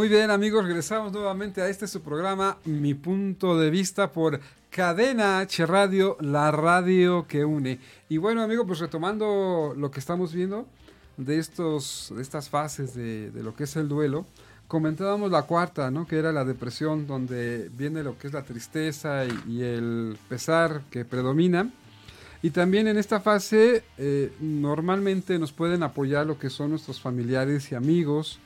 [0.00, 5.40] Muy bien amigos, regresamos nuevamente a este su programa, Mi Punto de Vista por Cadena
[5.40, 7.78] H Radio, la radio que une.
[8.08, 10.66] Y bueno amigos, pues retomando lo que estamos viendo
[11.18, 14.24] de, estos, de estas fases de, lo que es el duelo,
[14.68, 16.06] comentábamos la cuarta, ¿no?
[16.06, 21.04] que era la depresión, donde viene lo que es la tristeza y, el pesar que
[21.04, 21.68] predomina.
[22.40, 27.70] Y también en esta fase eh, normalmente nos pueden apoyar lo que son nuestros familiares
[27.70, 28.40] y amigos,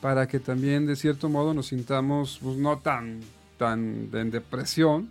[0.00, 3.20] para que también de cierto modo nos sintamos pues, no tan,
[3.58, 5.10] tan en depresión.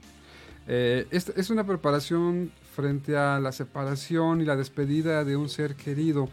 [0.67, 6.29] Eh, es, una preparación frente a la separación y la despedida de un ser querido.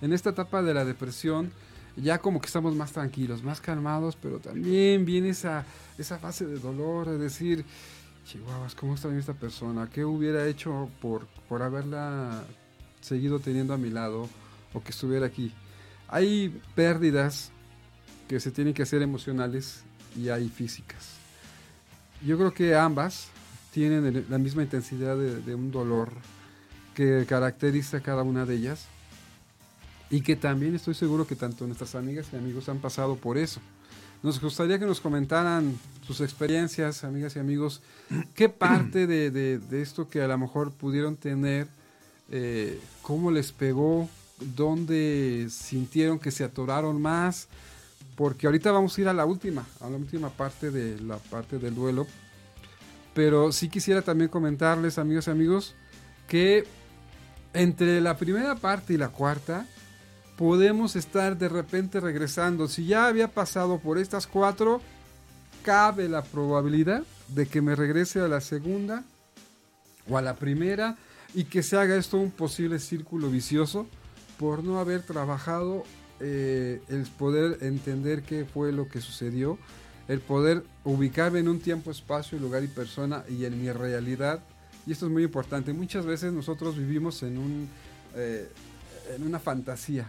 [0.00, 1.52] En esta etapa de la depresión
[1.96, 5.64] ya como que estamos más tranquilos, más calmados, pero también viene esa,
[5.96, 7.64] esa fase de dolor, de decir,
[8.26, 9.88] chihuahuas, ¿cómo está esta persona?
[9.92, 12.42] ¿Qué hubiera hecho por, por haberla
[13.00, 14.28] seguido teniendo a mi lado
[14.72, 15.52] o que estuviera aquí?
[16.08, 17.52] Hay pérdidas
[18.28, 19.82] que se tienen que hacer emocionales
[20.16, 21.14] y hay físicas.
[22.24, 23.28] Yo creo que ambas
[23.72, 26.10] tienen la misma intensidad de, un dolor
[26.94, 28.86] que caracteriza a cada una de ellas
[30.10, 33.60] y que también estoy seguro que tanto nuestras amigas y amigos han pasado por eso.
[34.22, 37.82] Nos gustaría que nos comentaran sus experiencias, amigas y amigos,
[38.34, 41.66] qué parte de, esto que a lo mejor pudieron tener,
[42.30, 44.08] eh, cómo les pegó,
[44.40, 47.48] dónde sintieron que se atoraron más,
[48.16, 51.58] porque ahorita vamos a ir a la última, a la última parte de la parte
[51.58, 52.06] del duelo.
[53.12, 55.74] Pero sí quisiera también comentarles, amigos y amigos,
[56.28, 56.64] que
[57.52, 59.66] entre la primera parte y la cuarta,
[60.36, 62.68] podemos estar de repente regresando.
[62.68, 64.80] Si ya había pasado por estas cuatro,
[65.62, 69.04] cabe la probabilidad de que me regrese a la segunda
[70.08, 70.96] o a la primera
[71.34, 73.86] y que se haga esto un posible círculo vicioso
[74.38, 75.84] por no haber trabajado
[76.20, 79.58] eh, el poder entender qué fue lo que sucedió,
[80.08, 84.40] el poder ubicarme en un tiempo, espacio, lugar y persona y en mi realidad.
[84.86, 85.72] Y esto es muy importante.
[85.72, 87.68] Muchas veces nosotros vivimos en, un,
[88.14, 88.48] eh,
[89.14, 90.06] en una fantasía.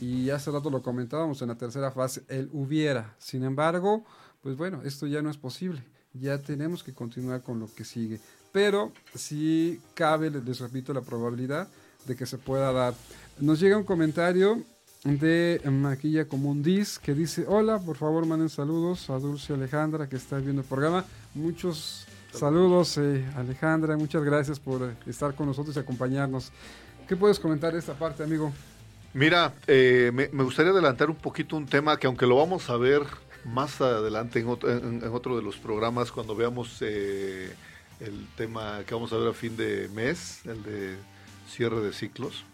[0.00, 3.14] Y hace rato lo comentábamos en la tercera fase, el hubiera.
[3.18, 4.04] Sin embargo,
[4.42, 5.84] pues bueno, esto ya no es posible.
[6.14, 8.18] Ya tenemos que continuar con lo que sigue.
[8.52, 11.68] Pero sí cabe, les repito, la probabilidad
[12.06, 12.94] de que se pueda dar.
[13.38, 14.64] Nos llega un comentario
[15.04, 20.38] de Maquilla Comundis que dice, hola, por favor manden saludos a Dulce Alejandra que está
[20.38, 21.04] viendo el programa.
[21.34, 26.52] Muchos saludos eh, Alejandra, muchas gracias por eh, estar con nosotros y acompañarnos.
[27.08, 28.52] ¿Qué puedes comentar de esta parte, amigo?
[29.14, 33.02] Mira, eh, me, gustaría adelantar un poquito un tema que aunque lo vamos a ver
[33.44, 37.54] más adelante en otro, de los programas cuando veamos el
[38.36, 40.96] tema que vamos a ver a fin de mes, el de
[41.48, 42.44] cierre de ciclos.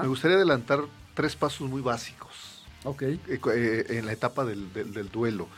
[0.00, 0.80] Me gustaría adelantar
[1.14, 2.54] tres pasos muy básicos.
[2.86, 3.18] Okay.
[3.28, 4.68] Eh, eh, en la etapa del,
[5.10, 5.48] duelo.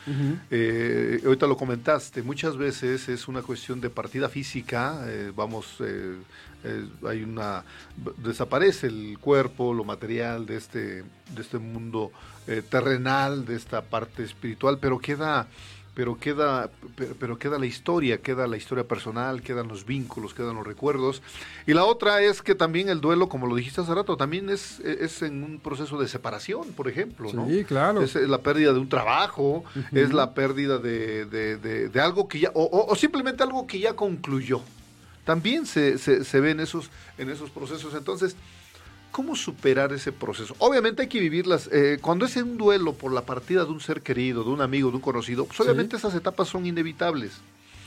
[0.49, 5.83] Eh, ahorita lo comentaste, muchas veces es una cuestión de partida física, vamos,
[7.05, 7.65] hay una,
[8.17, 12.13] desaparece el cuerpo, lo material de este, de este mundo
[12.69, 15.47] terrenal, de esta parte espiritual, pero queda
[15.97, 16.69] pero queda,
[17.17, 21.23] pero, queda la historia, queda la historia personal, quedan los vínculos, quedan los recuerdos.
[21.65, 24.79] Y la otra es que también el duelo, como lo dijiste hace rato, también es,
[24.81, 27.47] es en un proceso de separación, por ejemplo, ¿no?
[27.47, 28.03] Sí, claro.
[28.03, 32.95] Es la pérdida de un trabajo, es la pérdida de, de, algo que ya, o,
[32.95, 34.61] simplemente algo que ya concluyó.
[35.25, 37.95] También se, se, se ve en esos, en esos procesos.
[37.95, 38.35] Entonces,
[39.17, 40.55] ¿Cómo superar ese proceso?
[40.59, 41.71] Obviamente hay que vivirlas.
[41.73, 44.91] Eh, cuando es un duelo por la partida de un ser querido, de un amigo,
[44.91, 47.31] de un conocido, pues obviamente esas etapas son inevitables.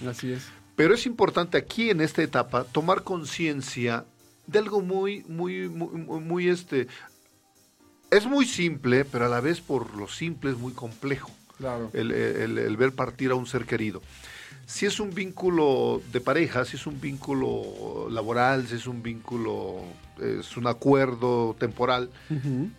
[0.05, 0.49] Así es.
[0.75, 4.07] Pero es importante aquí en esta etapa tomar conciencia
[4.49, 6.89] de algo muy, muy, muy, muy, este.
[8.11, 11.31] Es muy simple, pero a la vez por lo simple es muy complejo.
[11.61, 11.91] Claro.
[11.93, 14.01] el ver partir a un ser querido
[14.71, 19.81] si es un vínculo de pareja, si es un vínculo laboral, si es un vínculo,
[20.21, 22.09] es un acuerdo temporal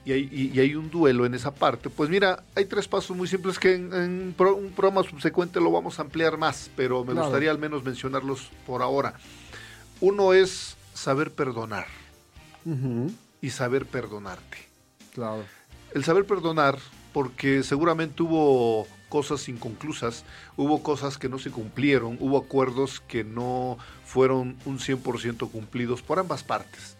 [0.05, 3.73] y, hay, un duelo en esa parte, pues mira, hay tres pasos muy simples que
[3.73, 8.49] en, un programa subsecuente lo vamos a ampliar más, pero me gustaría al menos mencionarlos
[8.65, 9.15] por ahora.
[9.99, 11.87] Uno es saber perdonar
[13.41, 14.59] y saber perdonarte.
[15.13, 15.43] Claro.
[15.93, 16.79] El saber perdonar,
[17.13, 20.23] porque seguramente hubo cosas inconclusas,
[20.55, 26.19] hubo cosas que no se cumplieron, hubo acuerdos que no fueron un 100% cumplidos por
[26.19, 26.95] ambas partes.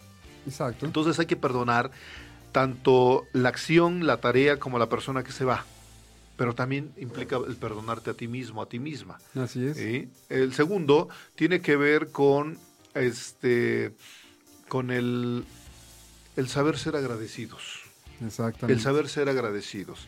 [0.46, 0.86] Exacto.
[0.86, 1.92] Entonces hay que perdonar
[2.52, 5.66] tanto la acción, la tarea, como la persona que se va.
[6.36, 9.20] Pero también implica el perdonarte a ti mismo, a ti misma.
[9.36, 9.78] Así es.
[10.30, 12.58] El segundo tiene que ver con
[12.94, 13.94] este
[14.68, 15.46] con el,
[16.36, 17.81] el saber ser agradecidos.
[18.26, 18.74] Exactamente.
[18.74, 20.08] El saber ser agradecidos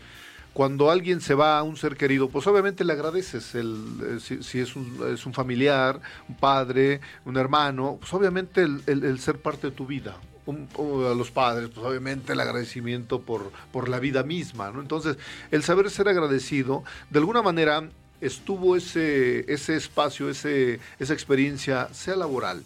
[0.53, 4.59] cuando alguien se va a un ser querido, pues obviamente le agradeces, el, eh, si,
[4.59, 5.99] es, un, es, un, familiar,
[6.29, 10.15] un padre, un hermano, pues obviamente el, ser parte de tu vida.
[10.45, 14.79] a los padres, pues obviamente el agradecimiento por, por la vida misma, ¿no?
[14.79, 15.17] Entonces,
[15.49, 17.89] el saber ser agradecido, de alguna manera
[18.21, 22.63] estuvo ese, ese espacio, ese, esa experiencia, sea laboral,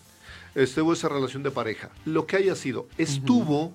[0.55, 3.74] estuvo esa relación de pareja, lo que haya sido, estuvo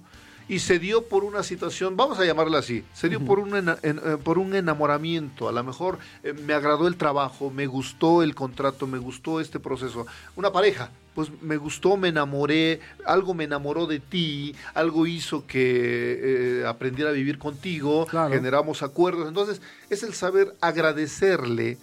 [0.52, 3.94] y se dio por una situación, vamos a llamarla así, se dio por, un eh,
[4.22, 8.86] por un enamoramiento, a lo mejor eh, me agradó el trabajo, me gustó el contrato,
[8.86, 13.98] me gustó este proceso, una pareja, pues me gustó, me enamoré, algo me enamoró de
[13.98, 20.54] ti, algo hizo que eh, aprendiera a vivir contigo, generamos acuerdos, entonces es el saber
[20.60, 21.78] agradecerle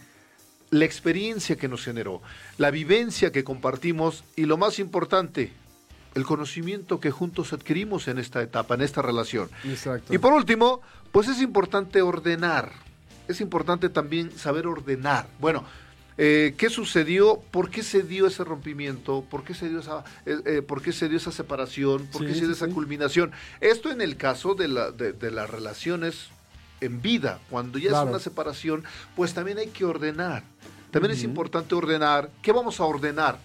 [0.69, 2.21] la experiencia que nos generó,
[2.59, 5.53] la vivencia que compartimos y lo más importante,
[6.15, 9.49] el conocimiento que juntos adquirimos en esta etapa, en esta relación.
[9.63, 10.13] Exacto.
[10.13, 10.81] Y por último,
[11.11, 12.71] pues es importante ordenar.
[13.27, 15.27] Es importante también saber ordenar.
[15.39, 15.63] Bueno,
[16.17, 17.41] eh, ¿qué sucedió?
[17.51, 19.23] ¿Por qué se dio ese rompimiento?
[19.29, 22.07] ¿Por qué se dio esa, eh, eh, ¿por qué se dio esa separación?
[22.07, 23.31] ¿Por qué se dio esa culminación?
[23.61, 26.27] Esto en el caso de, la, de, las relaciones
[26.81, 27.39] en vida.
[27.49, 28.83] Cuando ya es una separación,
[29.15, 30.43] pues también hay que ordenar.
[30.91, 32.29] También es importante ordenar.
[32.41, 33.39] ¿Qué vamos a ordenar?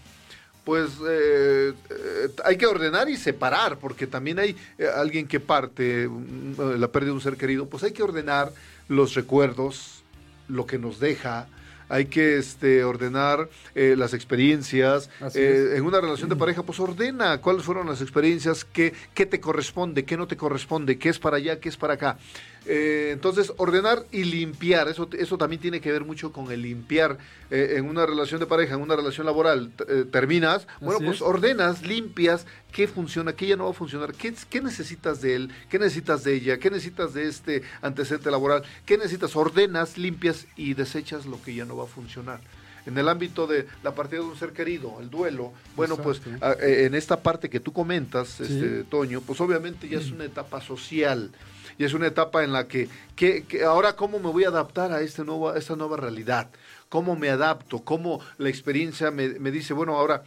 [0.64, 6.08] Pues eh, eh, hay que ordenar y separar, porque también hay eh, alguien que parte,
[6.08, 8.50] mm, la pérdida de un ser querido, pues hay que ordenar
[8.88, 10.02] los recuerdos,
[10.48, 11.48] lo que nos deja,
[11.88, 15.10] hay que este, ordenar eh, las experiencias.
[15.34, 19.40] Eh, en una relación de pareja, pues ordena cuáles fueron las experiencias, qué, qué te
[19.40, 22.18] corresponde, qué no te corresponde, qué es para allá, qué es para acá.
[22.66, 27.18] Eh, entonces, ordenar y limpiar, eso, eso también tiene que ver mucho con el limpiar.
[27.50, 31.82] Eh, en una relación de pareja, en una relación laboral, eh, terminas, bueno, pues ordenas,
[31.86, 35.78] limpias, qué funciona, qué ya no va a funcionar, ¿Qué, qué necesitas de él, qué
[35.78, 41.26] necesitas de ella, qué necesitas de este antecedente laboral, qué necesitas, ordenas, limpias y desechas
[41.26, 42.40] lo que ya no va a funcionar.
[42.86, 46.20] En el ámbito de la partida de un ser querido, el duelo, bueno, pues
[46.60, 51.30] en esta parte que tú comentas, este, Toño, pues obviamente ya es una etapa social
[51.78, 55.00] y es una etapa en la que, que, ahora cómo me voy a adaptar a,
[55.00, 56.50] este nuevo, a esta nueva realidad,
[56.88, 60.22] cómo me adapto, cómo la experiencia me, me dice, bueno, ahora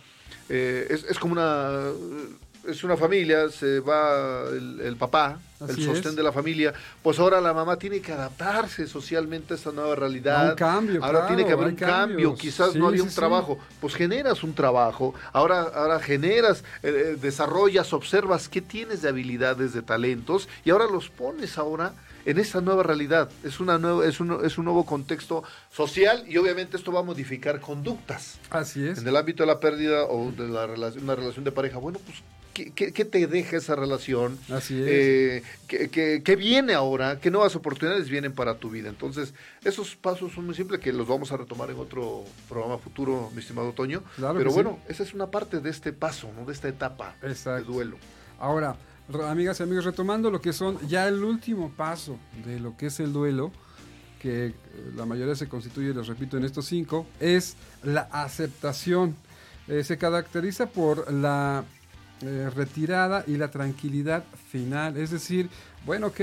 [0.49, 1.91] eh, es, es como una
[2.67, 7.53] es una familia, se va el, papá, el sostén de la familia, pues ahora la
[7.53, 10.51] mamá tiene que adaptarse socialmente a esta nueva realidad.
[10.51, 14.43] un cambio, ahora tiene que haber un cambio, quizás no había un trabajo, pues generas
[14.43, 20.49] un trabajo, ahora, ahora generas, eh, eh, desarrollas, observas qué tienes de habilidades, de talentos,
[20.65, 21.93] y ahora los pones ahora
[22.27, 23.29] en esta nueva realidad.
[23.43, 27.03] Es, una nueva, es, un, es un nuevo contexto social y obviamente esto va a
[27.03, 28.37] modificar conductas.
[28.49, 28.99] Así es.
[28.99, 31.99] En el ámbito de la pérdida o de la relación, una relación de pareja, bueno,
[32.05, 32.17] pues
[32.65, 34.37] ¿Qué, te deja esa relación?
[34.51, 34.87] Así es.
[34.87, 37.19] Eh, ¿qué, viene ahora?
[37.19, 38.89] ¿Qué nuevas oportunidades vienen para tu vida?
[38.89, 43.29] Entonces, esos pasos son muy simples que los vamos a retomar en otro programa futuro,
[43.33, 44.01] mi estimado Toño.
[44.15, 46.45] Pero bueno, esa es una parte de este paso, ¿no?
[46.45, 47.97] de esta etapa de duelo.
[48.39, 48.75] Ahora,
[49.27, 52.99] amigas y amigos, retomando lo que son ya el último paso de lo que es
[52.99, 53.51] el duelo,
[54.19, 54.53] que
[54.95, 59.15] la mayoría se constituye, les repito, en estos cinco, es la aceptación.
[59.67, 61.65] Eh, se caracteriza por la
[62.21, 64.97] eh, retirada y la tranquilidad final.
[64.97, 65.49] Es decir,
[65.85, 66.21] bueno, ok,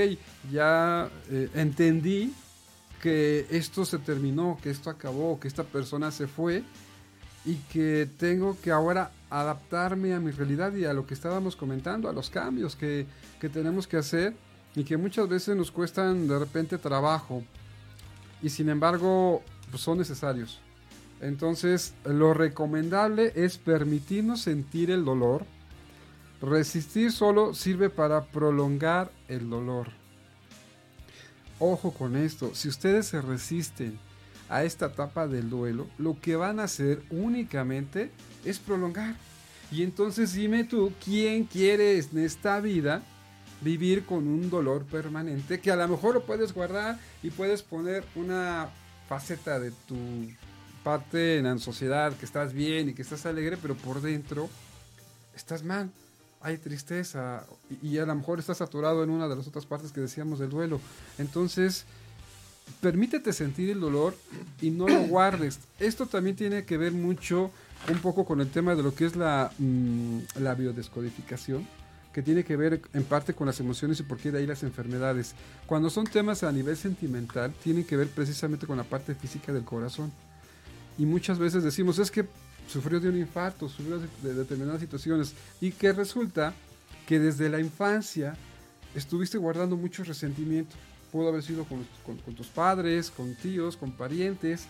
[0.51, 2.33] ya eh, entendí
[3.01, 6.63] que esto se terminó, que esto acabó, que esta persona se fue
[7.45, 12.09] y que tengo que ahora adaptarme a mi realidad y a lo que estábamos comentando,
[12.09, 13.07] a los cambios que,
[13.41, 14.35] que tenemos que hacer
[14.75, 17.43] y que muchas veces nos cuestan de repente trabajo
[18.43, 20.61] y sin embargo pues son necesarios.
[21.21, 25.47] Entonces, lo recomendable es permitirnos sentir el dolor,
[26.45, 29.89] Resistir solo sirve para prolongar el dolor.
[31.59, 33.99] Ojo con esto, si ustedes se resisten
[34.51, 38.11] a esta etapa del duelo, lo que van a hacer únicamente
[38.45, 39.17] es prolongar.
[39.73, 43.03] Y entonces dime tú, ¿quién quiere en esta vida
[43.63, 48.05] vivir con un dolor permanente que a lo mejor lo puedes guardar y puedes poner
[48.17, 48.69] una
[49.09, 49.97] faceta de tu
[50.83, 54.51] parte en la sociedad que estás bien y que estás alegre, pero por dentro
[55.35, 55.91] estás mal
[56.45, 57.47] hay tristeza
[57.83, 60.51] y, a lo mejor estás saturado en una de las otras partes que decíamos del
[60.51, 60.79] duelo.
[61.17, 61.87] Entonces,
[62.83, 64.15] permítete sentir el dolor
[64.61, 65.59] y no lo guardes.
[65.81, 67.51] Esto también tiene que ver mucho
[67.91, 71.67] un poco con el tema de lo que es la, mm, la biodescodificación
[72.13, 74.63] que tiene que ver en parte con las emociones y por qué de ahí las
[74.63, 75.35] enfermedades.
[75.67, 79.65] Cuando son temas a nivel sentimental, tienen que ver precisamente con la parte física del
[79.65, 80.13] corazón.
[80.97, 82.29] Y muchas veces decimos, es que
[82.69, 86.55] sufrió de un infarto, sufrió de, determinadas situaciones y que resulta
[87.07, 88.37] que desde la infancia
[88.95, 90.75] estuviste guardando mucho resentimiento.
[91.13, 94.67] Pudo haber sido con, tus padres, con tíos, con parientes,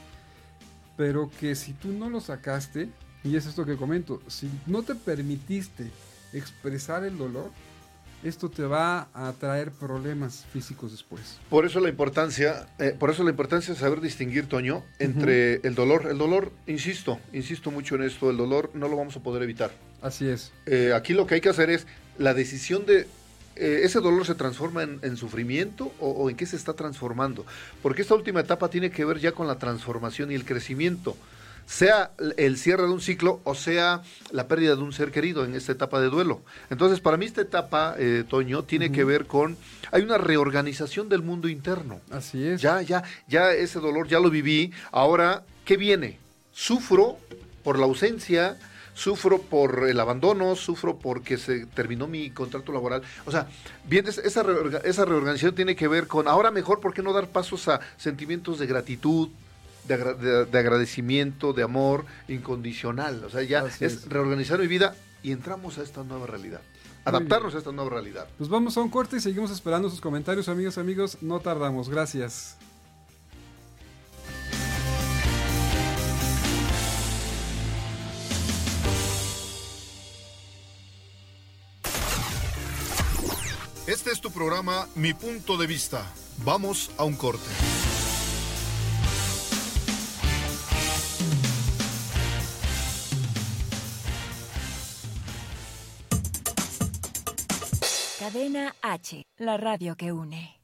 [0.96, 2.90] pero que si tú no lo sacaste,
[3.22, 5.90] y es esto que comento, si no te permitiste
[6.32, 7.50] expresar el dolor,
[8.24, 11.38] esto te va a traer problemas físicos después.
[11.50, 15.74] Por eso la importancia, eh, por eso la importancia de saber distinguir, Toño, entre el
[15.74, 16.06] dolor.
[16.10, 19.72] El dolor, insisto, insisto mucho en esto, el dolor no lo vamos a poder evitar.
[20.00, 20.52] Así es.
[20.66, 21.86] Eh, aquí lo que hay que hacer es
[22.18, 23.06] la decisión de
[23.56, 27.46] eh, ¿ese dolor se transforma en, sufrimiento o, o, en qué se está transformando?
[27.82, 31.16] Porque esta última etapa tiene que ver ya con la transformación y el crecimiento
[31.66, 35.54] sea el cierre de un ciclo o sea la pérdida de un ser querido en
[35.54, 36.42] esta etapa de duelo.
[36.70, 39.56] Entonces, para mí esta etapa, eh, Toño, tiene que ver con,
[39.92, 42.00] hay una reorganización del mundo interno.
[42.10, 42.60] Así es.
[42.60, 44.72] Ya, ya, ya ese dolor ya lo viví.
[44.90, 46.18] Ahora, ¿qué viene?
[46.52, 47.18] Sufro
[47.62, 48.58] por la ausencia,
[48.94, 53.02] sufro por el abandono, sufro porque se terminó mi contrato laboral.
[53.26, 53.48] O sea,
[53.88, 57.68] bien, esa, esa reorganización tiene que ver con, ahora mejor, ¿por qué no dar pasos
[57.68, 59.28] a sentimientos de gratitud,
[59.86, 63.24] de, agradecimiento, de amor incondicional.
[63.24, 66.60] O sea, ya es reorganizar mi vida y entramos a esta nueva realidad.
[67.04, 68.26] adaptarnos a esta nueva realidad.
[68.38, 71.18] Pues vamos a un corte y seguimos esperando sus comentarios, amigos, amigos.
[71.20, 71.88] No tardamos.
[71.88, 72.56] Gracias.
[83.86, 86.10] Este es tu programa Mi Punto de Vista.
[86.42, 87.44] Vamos a un corte.
[98.24, 100.63] Cadena H, la radio que une.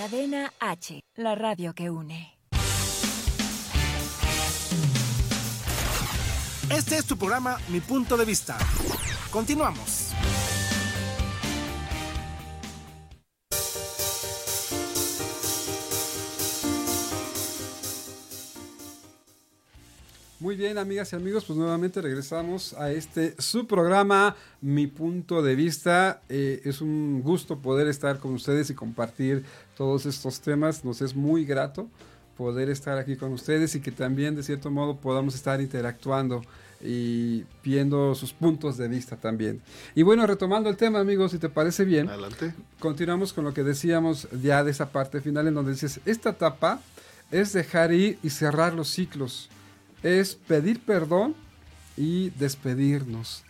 [0.00, 2.38] Cadena H, la radio que une.
[6.70, 8.56] Este es tu programa Mi Punto de Vista.
[9.30, 9.99] Continuamos.
[20.50, 25.54] Muy bien, amigas y amigos, pues nuevamente regresamos a este su programa, Mi Punto de
[25.54, 26.22] Vista.
[26.28, 29.44] Eh, es un gusto poder estar con ustedes y compartir
[29.76, 30.84] todos estos temas.
[30.84, 31.88] Nos es muy grato
[32.36, 36.42] poder estar aquí con ustedes y que también de cierto modo podamos estar interactuando
[36.80, 39.62] y viendo sus puntos de vista también.
[39.94, 42.54] Y bueno, retomando el tema, amigos, si te parece bien, Adelante.
[42.80, 46.80] continuamos con lo que decíamos ya de esa parte final en donde dices, esta etapa
[47.30, 49.48] es dejar ir y cerrar los ciclos
[50.02, 51.34] es pedir perdón
[51.96, 53.44] y despedirnos.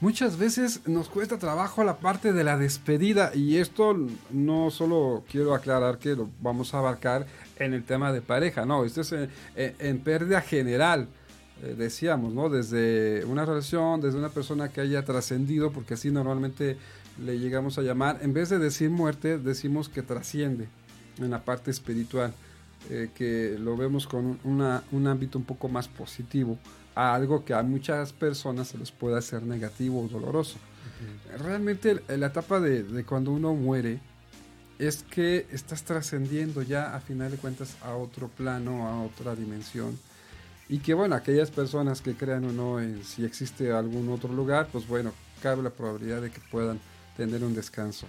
[0.00, 3.96] Muchas veces nos cuesta trabajo la parte de la despedida y esto
[4.30, 7.26] no solo quiero aclarar que lo vamos a abarcar
[7.58, 9.14] en el tema de pareja, no, esto es
[9.54, 11.08] en, pérdida general,
[11.62, 12.50] eh, decíamos, ¿no?
[12.50, 16.76] Desde una relación, desde una persona que haya trascendido, porque así normalmente
[17.24, 20.68] le llegamos a llamar, en vez de decir muerte, decimos que trasciende
[21.18, 22.34] en la parte espiritual.
[22.90, 26.58] Eh, que lo vemos con un ámbito un poco más positivo
[26.94, 30.58] a algo que a muchas personas se les puede hacer negativo o doloroso.
[31.38, 34.00] Realmente la etapa de, cuando uno muere
[34.78, 39.98] es que estás trascendiendo ya a final de cuentas a otro plano, a otra dimensión.
[40.68, 44.68] Y que bueno, aquellas personas que crean o no en si existe algún otro lugar,
[44.70, 45.12] pues bueno,
[45.42, 46.80] cabe la probabilidad de que puedan
[47.16, 48.06] tener un descanso.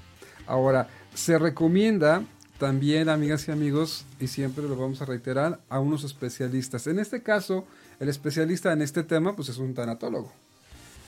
[0.47, 2.23] Ahora, se recomienda
[2.57, 6.87] también, amigas y amigos, y siempre lo vamos a reiterar, a unos especialistas.
[6.87, 7.65] En este caso,
[7.99, 10.31] el especialista en este tema, pues es un tanatólogo.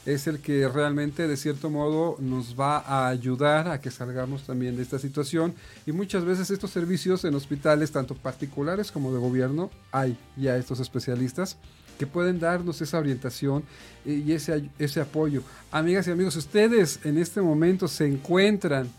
[0.05, 4.77] Es el que realmente, de cierto modo, nos va a ayudar a que salgamos también
[4.77, 5.53] de esta situación.
[5.85, 10.79] Y muchas veces estos servicios en hospitales, tanto particulares como de gobierno, hay ya estos
[10.79, 11.57] especialistas
[11.97, 13.63] que pueden darnos esa orientación
[14.05, 15.43] y ese, ese apoyo.
[15.71, 18.89] Amigas y amigos, ustedes en este momento se encuentran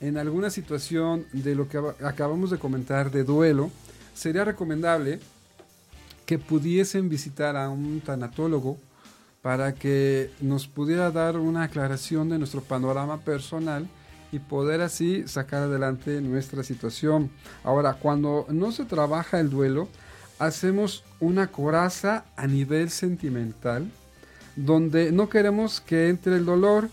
[0.00, 3.70] en alguna situación de lo que acabamos de comentar de duelo,
[4.14, 5.20] sería recomendable
[6.26, 8.78] que pudiesen visitar a un tanatólogo
[9.42, 13.88] para que nos pudiera dar una aclaración de nuestro panorama personal
[14.30, 17.30] y poder así sacar adelante nuestra situación.
[17.64, 19.88] Ahora, cuando no se trabaja el duelo,
[20.38, 23.90] hacemos una coraza a nivel sentimental,
[24.54, 26.90] donde no queremos que entre el dolor,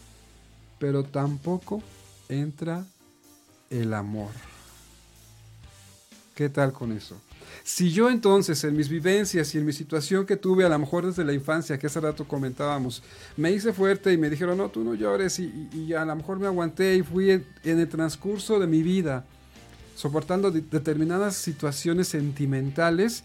[0.80, 1.82] pero tampoco
[2.30, 2.86] entra
[3.76, 4.32] el amor.
[6.34, 7.20] ¿Qué tal con eso?
[7.64, 11.06] Si yo entonces en mis vivencias y en mi situación que tuve a lo mejor
[11.06, 13.02] desde la infancia, que hace rato comentábamos,
[13.38, 16.48] me hice fuerte y me dijeron, no, tú no llores y, a lo mejor me
[16.48, 19.26] aguanté y fui en, el transcurso de mi vida
[19.96, 23.24] soportando determinadas situaciones sentimentales,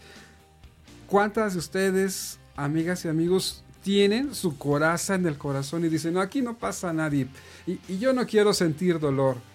[1.05, 6.21] ¿cuántas de ustedes, amigas y amigos, tienen su coraza en el corazón y dicen, no,
[6.21, 7.27] aquí no pasa nadie
[7.67, 9.50] y yo no quiero sentir dolor?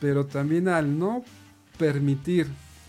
[0.00, 1.24] Pero también al no
[1.78, 2.46] permitir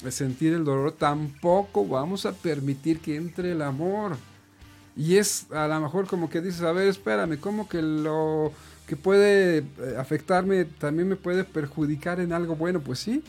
[0.09, 4.17] sentir el dolor, tampoco vamos a permitir que entre el amor.
[4.95, 8.51] Y es a lo mejor como que dices, a ver, espérame, ¿cómo que lo
[8.91, 13.23] que puede eh, afectarme, también me puede perjudicar en algo bueno, pues sí.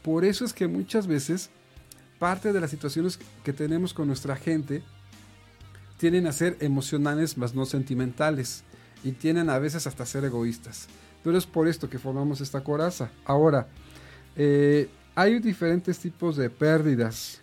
[0.00, 1.50] Por eso es que muchas veces
[2.20, 4.84] parte de las situaciones que tenemos con nuestra gente
[5.98, 8.62] tienen a ser emocionales más no sentimentales
[9.02, 10.86] y tienen a veces hasta ser egoístas.
[11.22, 13.10] Pero es por esto que formamos esta coraza.
[13.24, 13.66] Ahora,
[14.36, 17.40] eh, hay diferentes tipos de pérdidas,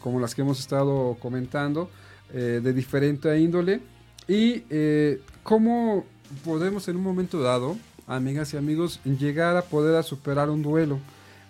[0.00, 1.90] como las que hemos estado comentando,
[2.32, 3.80] eh, de diferente índole.
[4.26, 6.04] Y eh, cómo
[6.44, 10.98] podemos en un momento dado, amigas y amigos, llegar a poder a superar un duelo.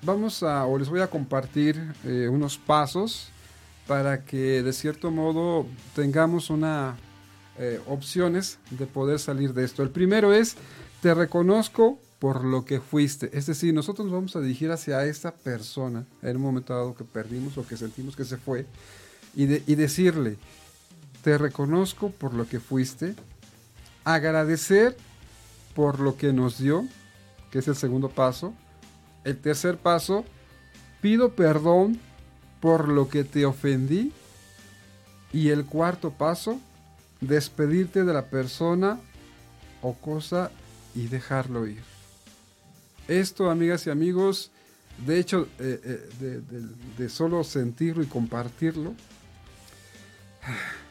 [0.03, 1.81] Vamos a, o les voy a compartir
[2.31, 3.31] unos pasos
[3.87, 6.97] para que de cierto modo tengamos una
[7.87, 9.83] opciones de poder salir de esto.
[9.83, 10.57] El primero es,
[11.05, 13.29] te reconozco por lo que fuiste.
[13.37, 17.05] Es decir, nosotros nos vamos a dirigir hacia esta persona en un momento dado que
[17.05, 18.65] perdimos o que sentimos que se fue
[19.37, 20.39] y, y decirle,
[21.23, 23.15] te reconozco por lo que fuiste,
[24.03, 24.97] agradecer
[25.75, 26.87] por lo que nos dio,
[27.51, 28.55] que es el segundo paso.
[29.25, 30.25] El tercer paso,
[31.03, 32.01] pido perdón
[32.63, 34.11] por lo que te ofendí.
[35.35, 36.59] Y el cuarto paso,
[37.21, 38.99] despedirte de la persona
[39.83, 40.51] o cosa
[40.95, 41.83] y dejarlo ir.
[43.09, 44.51] Esto, amigas y amigos,
[45.07, 45.81] de hecho, eh,
[46.21, 46.41] eh,
[46.97, 48.95] de, solo sentirlo y compartirlo,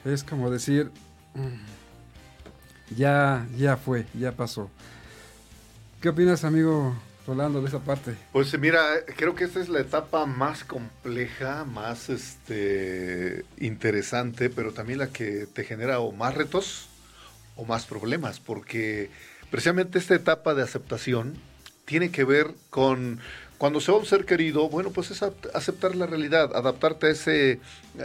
[0.05, 0.91] es como decir,
[1.33, 4.69] mm, ya, ya fue, ya pasó.
[6.01, 6.95] ¿Qué opinas, amigo
[7.25, 8.15] Rolando, de esa parte?
[8.33, 8.83] Pues mira,
[9.15, 15.47] creo que esta es la etapa más compleja, más este, interesante, pero también la que
[15.47, 16.89] te genera o más retos
[17.55, 19.09] o más problemas, porque
[19.53, 21.35] precisamente esta etapa de aceptación
[21.85, 23.19] tiene que ver con
[23.59, 27.59] cuando se va un ser querido, bueno, pues es aceptar la realidad, adaptarte a ese,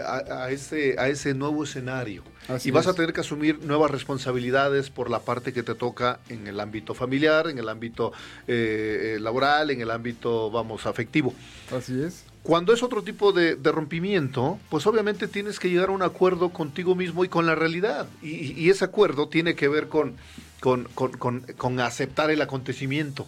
[0.06, 2.22] a, ese, a ese nuevo escenario.
[2.62, 6.46] y vas a tener que asumir nuevas responsabilidades por la parte que te toca en
[6.46, 8.12] el ámbito familiar, en el ámbito
[8.46, 11.32] eh, eh, laboral, en el ámbito, vamos, afectivo.
[11.74, 12.24] Así es.
[12.42, 16.94] Cuando es otro tipo de, rompimiento, pues obviamente tienes que llegar a un acuerdo contigo
[16.94, 18.06] mismo y con la realidad.
[18.20, 20.14] y ese acuerdo tiene que ver con
[20.60, 23.26] con, con, con, aceptar el acontecimiento,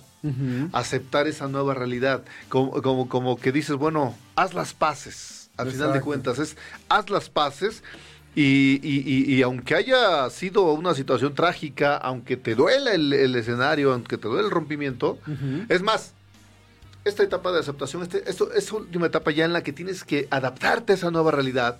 [0.72, 5.92] aceptar esa nueva realidad, como, como, como, que dices, bueno, haz las paces, al final
[5.92, 6.56] de cuentas, es
[6.88, 7.82] haz las paces.
[8.32, 14.18] Y, y, y, aunque haya sido una situación trágica, aunque te duela el, escenario, aunque
[14.18, 15.18] te duele el rompimiento,
[15.68, 16.14] es más,
[17.04, 20.28] esta etapa de aceptación, este, esto, esta última etapa ya en la que tienes que
[20.30, 21.78] adaptarte a esa nueva realidad,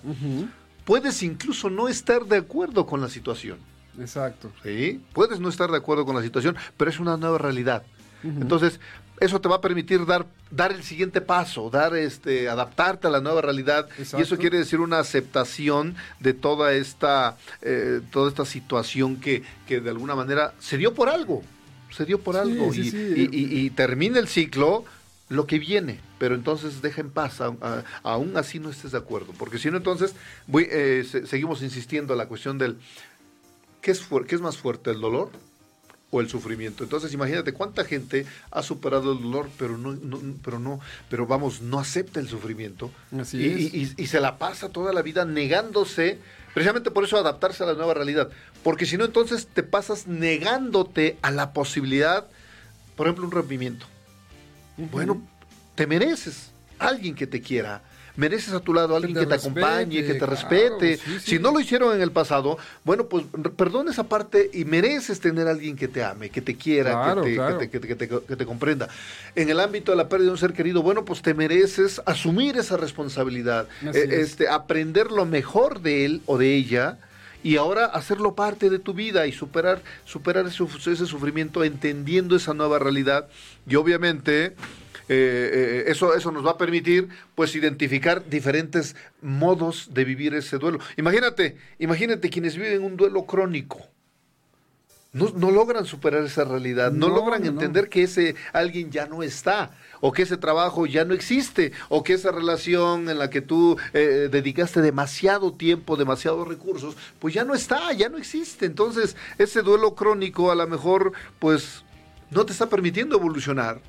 [0.83, 3.57] puedes incluso no estar de acuerdo con la situación.
[3.99, 4.51] Exacto.
[4.63, 7.83] Sí, puedes no estar de acuerdo con la situación, pero es una nueva realidad.
[8.23, 8.79] Entonces,
[9.21, 13.21] eso te va a permitir dar, dar el siguiente paso, dar este, adaptarte a la
[13.21, 13.87] nueva realidad.
[14.17, 19.79] Y eso quiere decir una aceptación de toda esta, eh, toda esta situación que, que
[19.79, 21.43] de alguna manera se dio por algo.
[21.91, 22.71] Se dio por algo.
[22.73, 24.85] y, termina el ciclo
[25.29, 27.39] lo que viene, pero entonces deja en paz,
[28.03, 30.13] aún así no estés de acuerdo, porque si no entonces
[30.45, 32.77] voy, eh, seguimos insistiendo a la cuestión del
[33.81, 35.31] ¿qué es, ¿qué es más fuerte, el dolor
[36.11, 36.83] o el sufrimiento?
[36.83, 39.97] Entonces, imagínate cuánta gente ha superado el dolor, pero no,
[40.43, 40.79] pero no,
[41.09, 45.25] pero vamos, no acepta el sufrimiento Así y, y, se la pasa toda la vida
[45.25, 46.19] negándose,
[46.53, 48.29] precisamente por eso adaptarse a la nueva realidad,
[48.63, 52.27] porque si no, entonces te pasas negándote a la posibilidad,
[52.95, 53.85] por ejemplo, un rompimiento.
[54.77, 55.21] Bueno,
[55.75, 57.83] te mereces alguien que te quiera,
[58.21, 60.99] mereces a tu lado a alguien que te, acompañe, que te respete.
[61.23, 63.25] Si no lo hicieron en el pasado, bueno, pues
[63.57, 68.35] perdona esa parte y mereces tener a alguien que te ame, que te quiera, que,
[68.37, 68.87] te, comprenda.
[69.35, 72.57] En el ámbito de la pérdida de un ser querido, bueno, pues te mereces asumir
[72.57, 76.99] esa responsabilidad, eh, este, aprender lo mejor de él o de ella
[77.43, 82.53] y ahora hacerlo parte de tu vida y superar, superar ese, ese sufrimiento entendiendo esa
[82.53, 83.27] nueva realidad
[83.67, 84.53] y obviamente
[85.13, 90.57] eh, eh, eso, eso nos va a permitir pues identificar diferentes modos de vivir ese
[90.57, 90.79] duelo.
[90.95, 93.81] Imagínate, imagínate quienes viven un duelo crónico.
[95.11, 100.13] No, logran superar esa realidad, no, logran entender que ese alguien ya no está, o
[100.13, 104.29] que ese trabajo ya no existe, o que esa relación en la que tú eh,
[104.31, 108.65] dedicaste demasiado tiempo, demasiados recursos, pues ya no está, ya no existe.
[108.65, 111.83] Entonces, ese duelo crónico a lo mejor, pues,
[112.29, 113.81] no te está permitiendo evolucionar,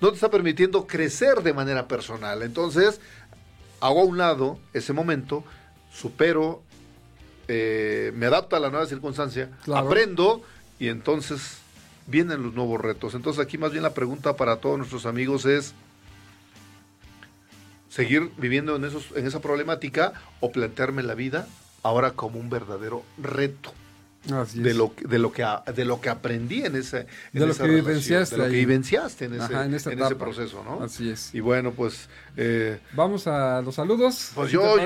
[0.00, 2.42] no te está permitiendo crecer de manera personal.
[2.42, 3.00] Entonces,
[3.80, 5.44] hago a un lado ese momento,
[5.92, 6.62] supero,
[7.48, 10.42] eh, me adapto a la nueva circunstancia, aprendo
[10.78, 11.58] y entonces
[12.06, 13.14] vienen los nuevos retos.
[13.14, 15.74] Entonces aquí más bien la pregunta para todos nuestros amigos es
[17.88, 21.48] seguir viviendo en, esos, en esa problemática o plantearme la vida
[21.82, 23.72] ahora como un verdadero reto.
[24.24, 28.36] De lo, de, lo que, de lo que aprendí en ese de lo que vivenciaste
[28.36, 30.82] de lo que vivenciaste en ese, en, ese proceso, ¿no?
[30.82, 31.34] Así es.
[31.34, 32.08] Y bueno, pues...
[32.36, 34.32] Eh, Vamos a los saludos.
[34.34, 34.76] Pues yo,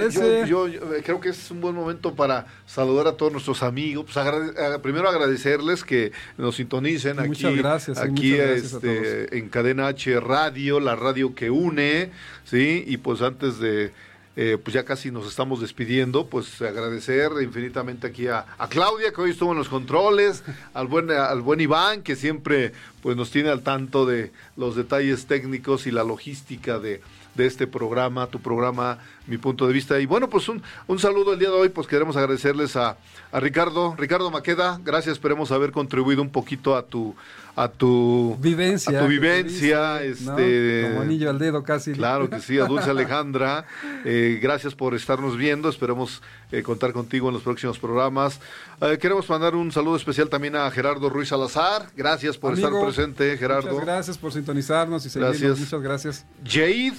[0.46, 4.06] yo, eh, creo que es un buen momento para saludar a todos nuestros amigos.
[4.12, 10.78] Pues primero agradecerles que nos sintonicen aquí, muchas gracias, aquí este, en Cadena H Radio,
[10.78, 12.10] la radio que une,
[12.44, 12.84] ¿sí?
[12.86, 13.92] Y pues antes de
[14.34, 19.30] eh, pues ya casi nos estamos despidiendo, pues agradecer infinitamente aquí a, Claudia que hoy
[19.30, 20.42] estuvo en los controles,
[20.74, 22.72] al buen, al buen Iván que siempre
[23.02, 27.02] pues nos tiene al tanto de los detalles técnicos y la logística de,
[27.34, 29.98] de este programa, tu programa, mi punto de vista.
[30.00, 32.96] Y bueno, pues un, un saludo el día de hoy, pues queremos agradecerles a,
[33.32, 37.14] a Ricardo, Ricardo Maqueda, gracias, esperemos haber contribuido un poquito a tu
[37.54, 41.92] a tu vivencia, a tu vivencia, este, como anillo al dedo casi.
[41.92, 43.66] Claro que sí, a Dulce Alejandra,
[44.04, 48.40] eh, gracias por estarnos viendo, esperemos eh, contar contigo en los próximos programas.
[48.80, 53.36] Eh, queremos mandar un saludo especial también a Gerardo Ruiz Salazar, gracias por estar presente,
[53.36, 53.70] Gerardo.
[53.70, 55.58] Muchas gracias por sintonizarnos y seguirnos, gracias.
[55.58, 56.26] muchas gracias.
[56.44, 56.94] Jade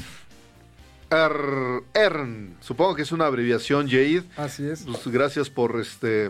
[1.93, 4.23] Ern, supongo que es una abreviación, Jade.
[4.35, 4.83] Así es.
[4.83, 6.29] Pues, gracias por este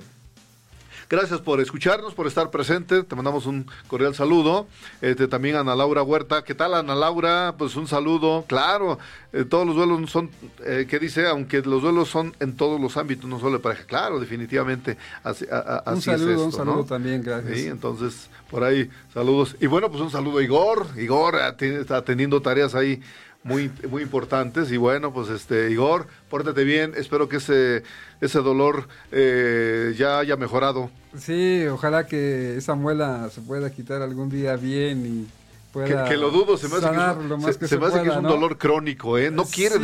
[1.10, 3.04] Gracias por escucharnos, por estar presente.
[3.04, 4.68] Te mandamos un cordial saludo.
[5.02, 6.44] Este, también a Ana Laura Huerta.
[6.44, 7.56] ¿Qué tal, Ana Laura?
[7.58, 8.46] Pues un saludo.
[8.48, 9.00] Claro,
[9.32, 10.30] eh, todos los duelos son,
[10.66, 11.28] eh, ¿qué dice?
[11.28, 13.84] Aunque los duelos son en todos los ámbitos, no solo de pareja.
[13.86, 14.98] Claro, definitivamente.
[15.24, 15.46] Así,
[15.86, 17.58] un saludo, un saludo también, gracias.
[17.58, 19.56] Sí, entonces, por ahí, saludos.
[19.60, 20.88] Y bueno, pues un saludo a Igor.
[20.98, 23.02] Igor está teniendo tareas ahí
[23.44, 24.72] muy, muy importantes.
[24.72, 26.94] Y bueno, pues este, Igor, pórtate bien.
[26.96, 27.84] Espero que ese,
[28.22, 30.90] ese dolor eh, ya haya mejorado.
[31.18, 35.28] Sí, ojalá que esa muela se pueda quitar algún día bien y
[35.72, 39.30] pueda que, lo dudo, se me hace que, es, que es un dolor crónico, ¿eh?
[39.30, 39.76] No quiere,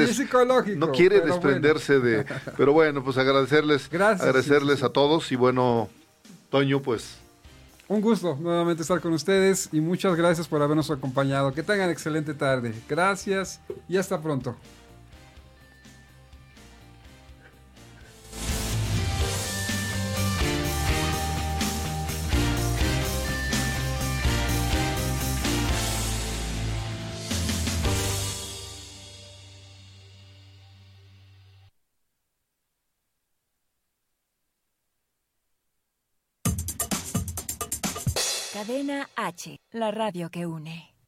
[0.75, 2.25] no quiere desprenderse de...
[2.57, 5.89] Pero bueno, pues agradecerles, agradecerles a todos y bueno,
[6.49, 7.17] Toño, pues...
[7.89, 11.51] Un gusto nuevamente estar con ustedes y muchas gracias por habernos acompañado.
[11.51, 12.71] Que tengan excelente tarde.
[12.87, 14.55] Gracias y hasta pronto.
[38.69, 40.98] Cadena H, la radio que une.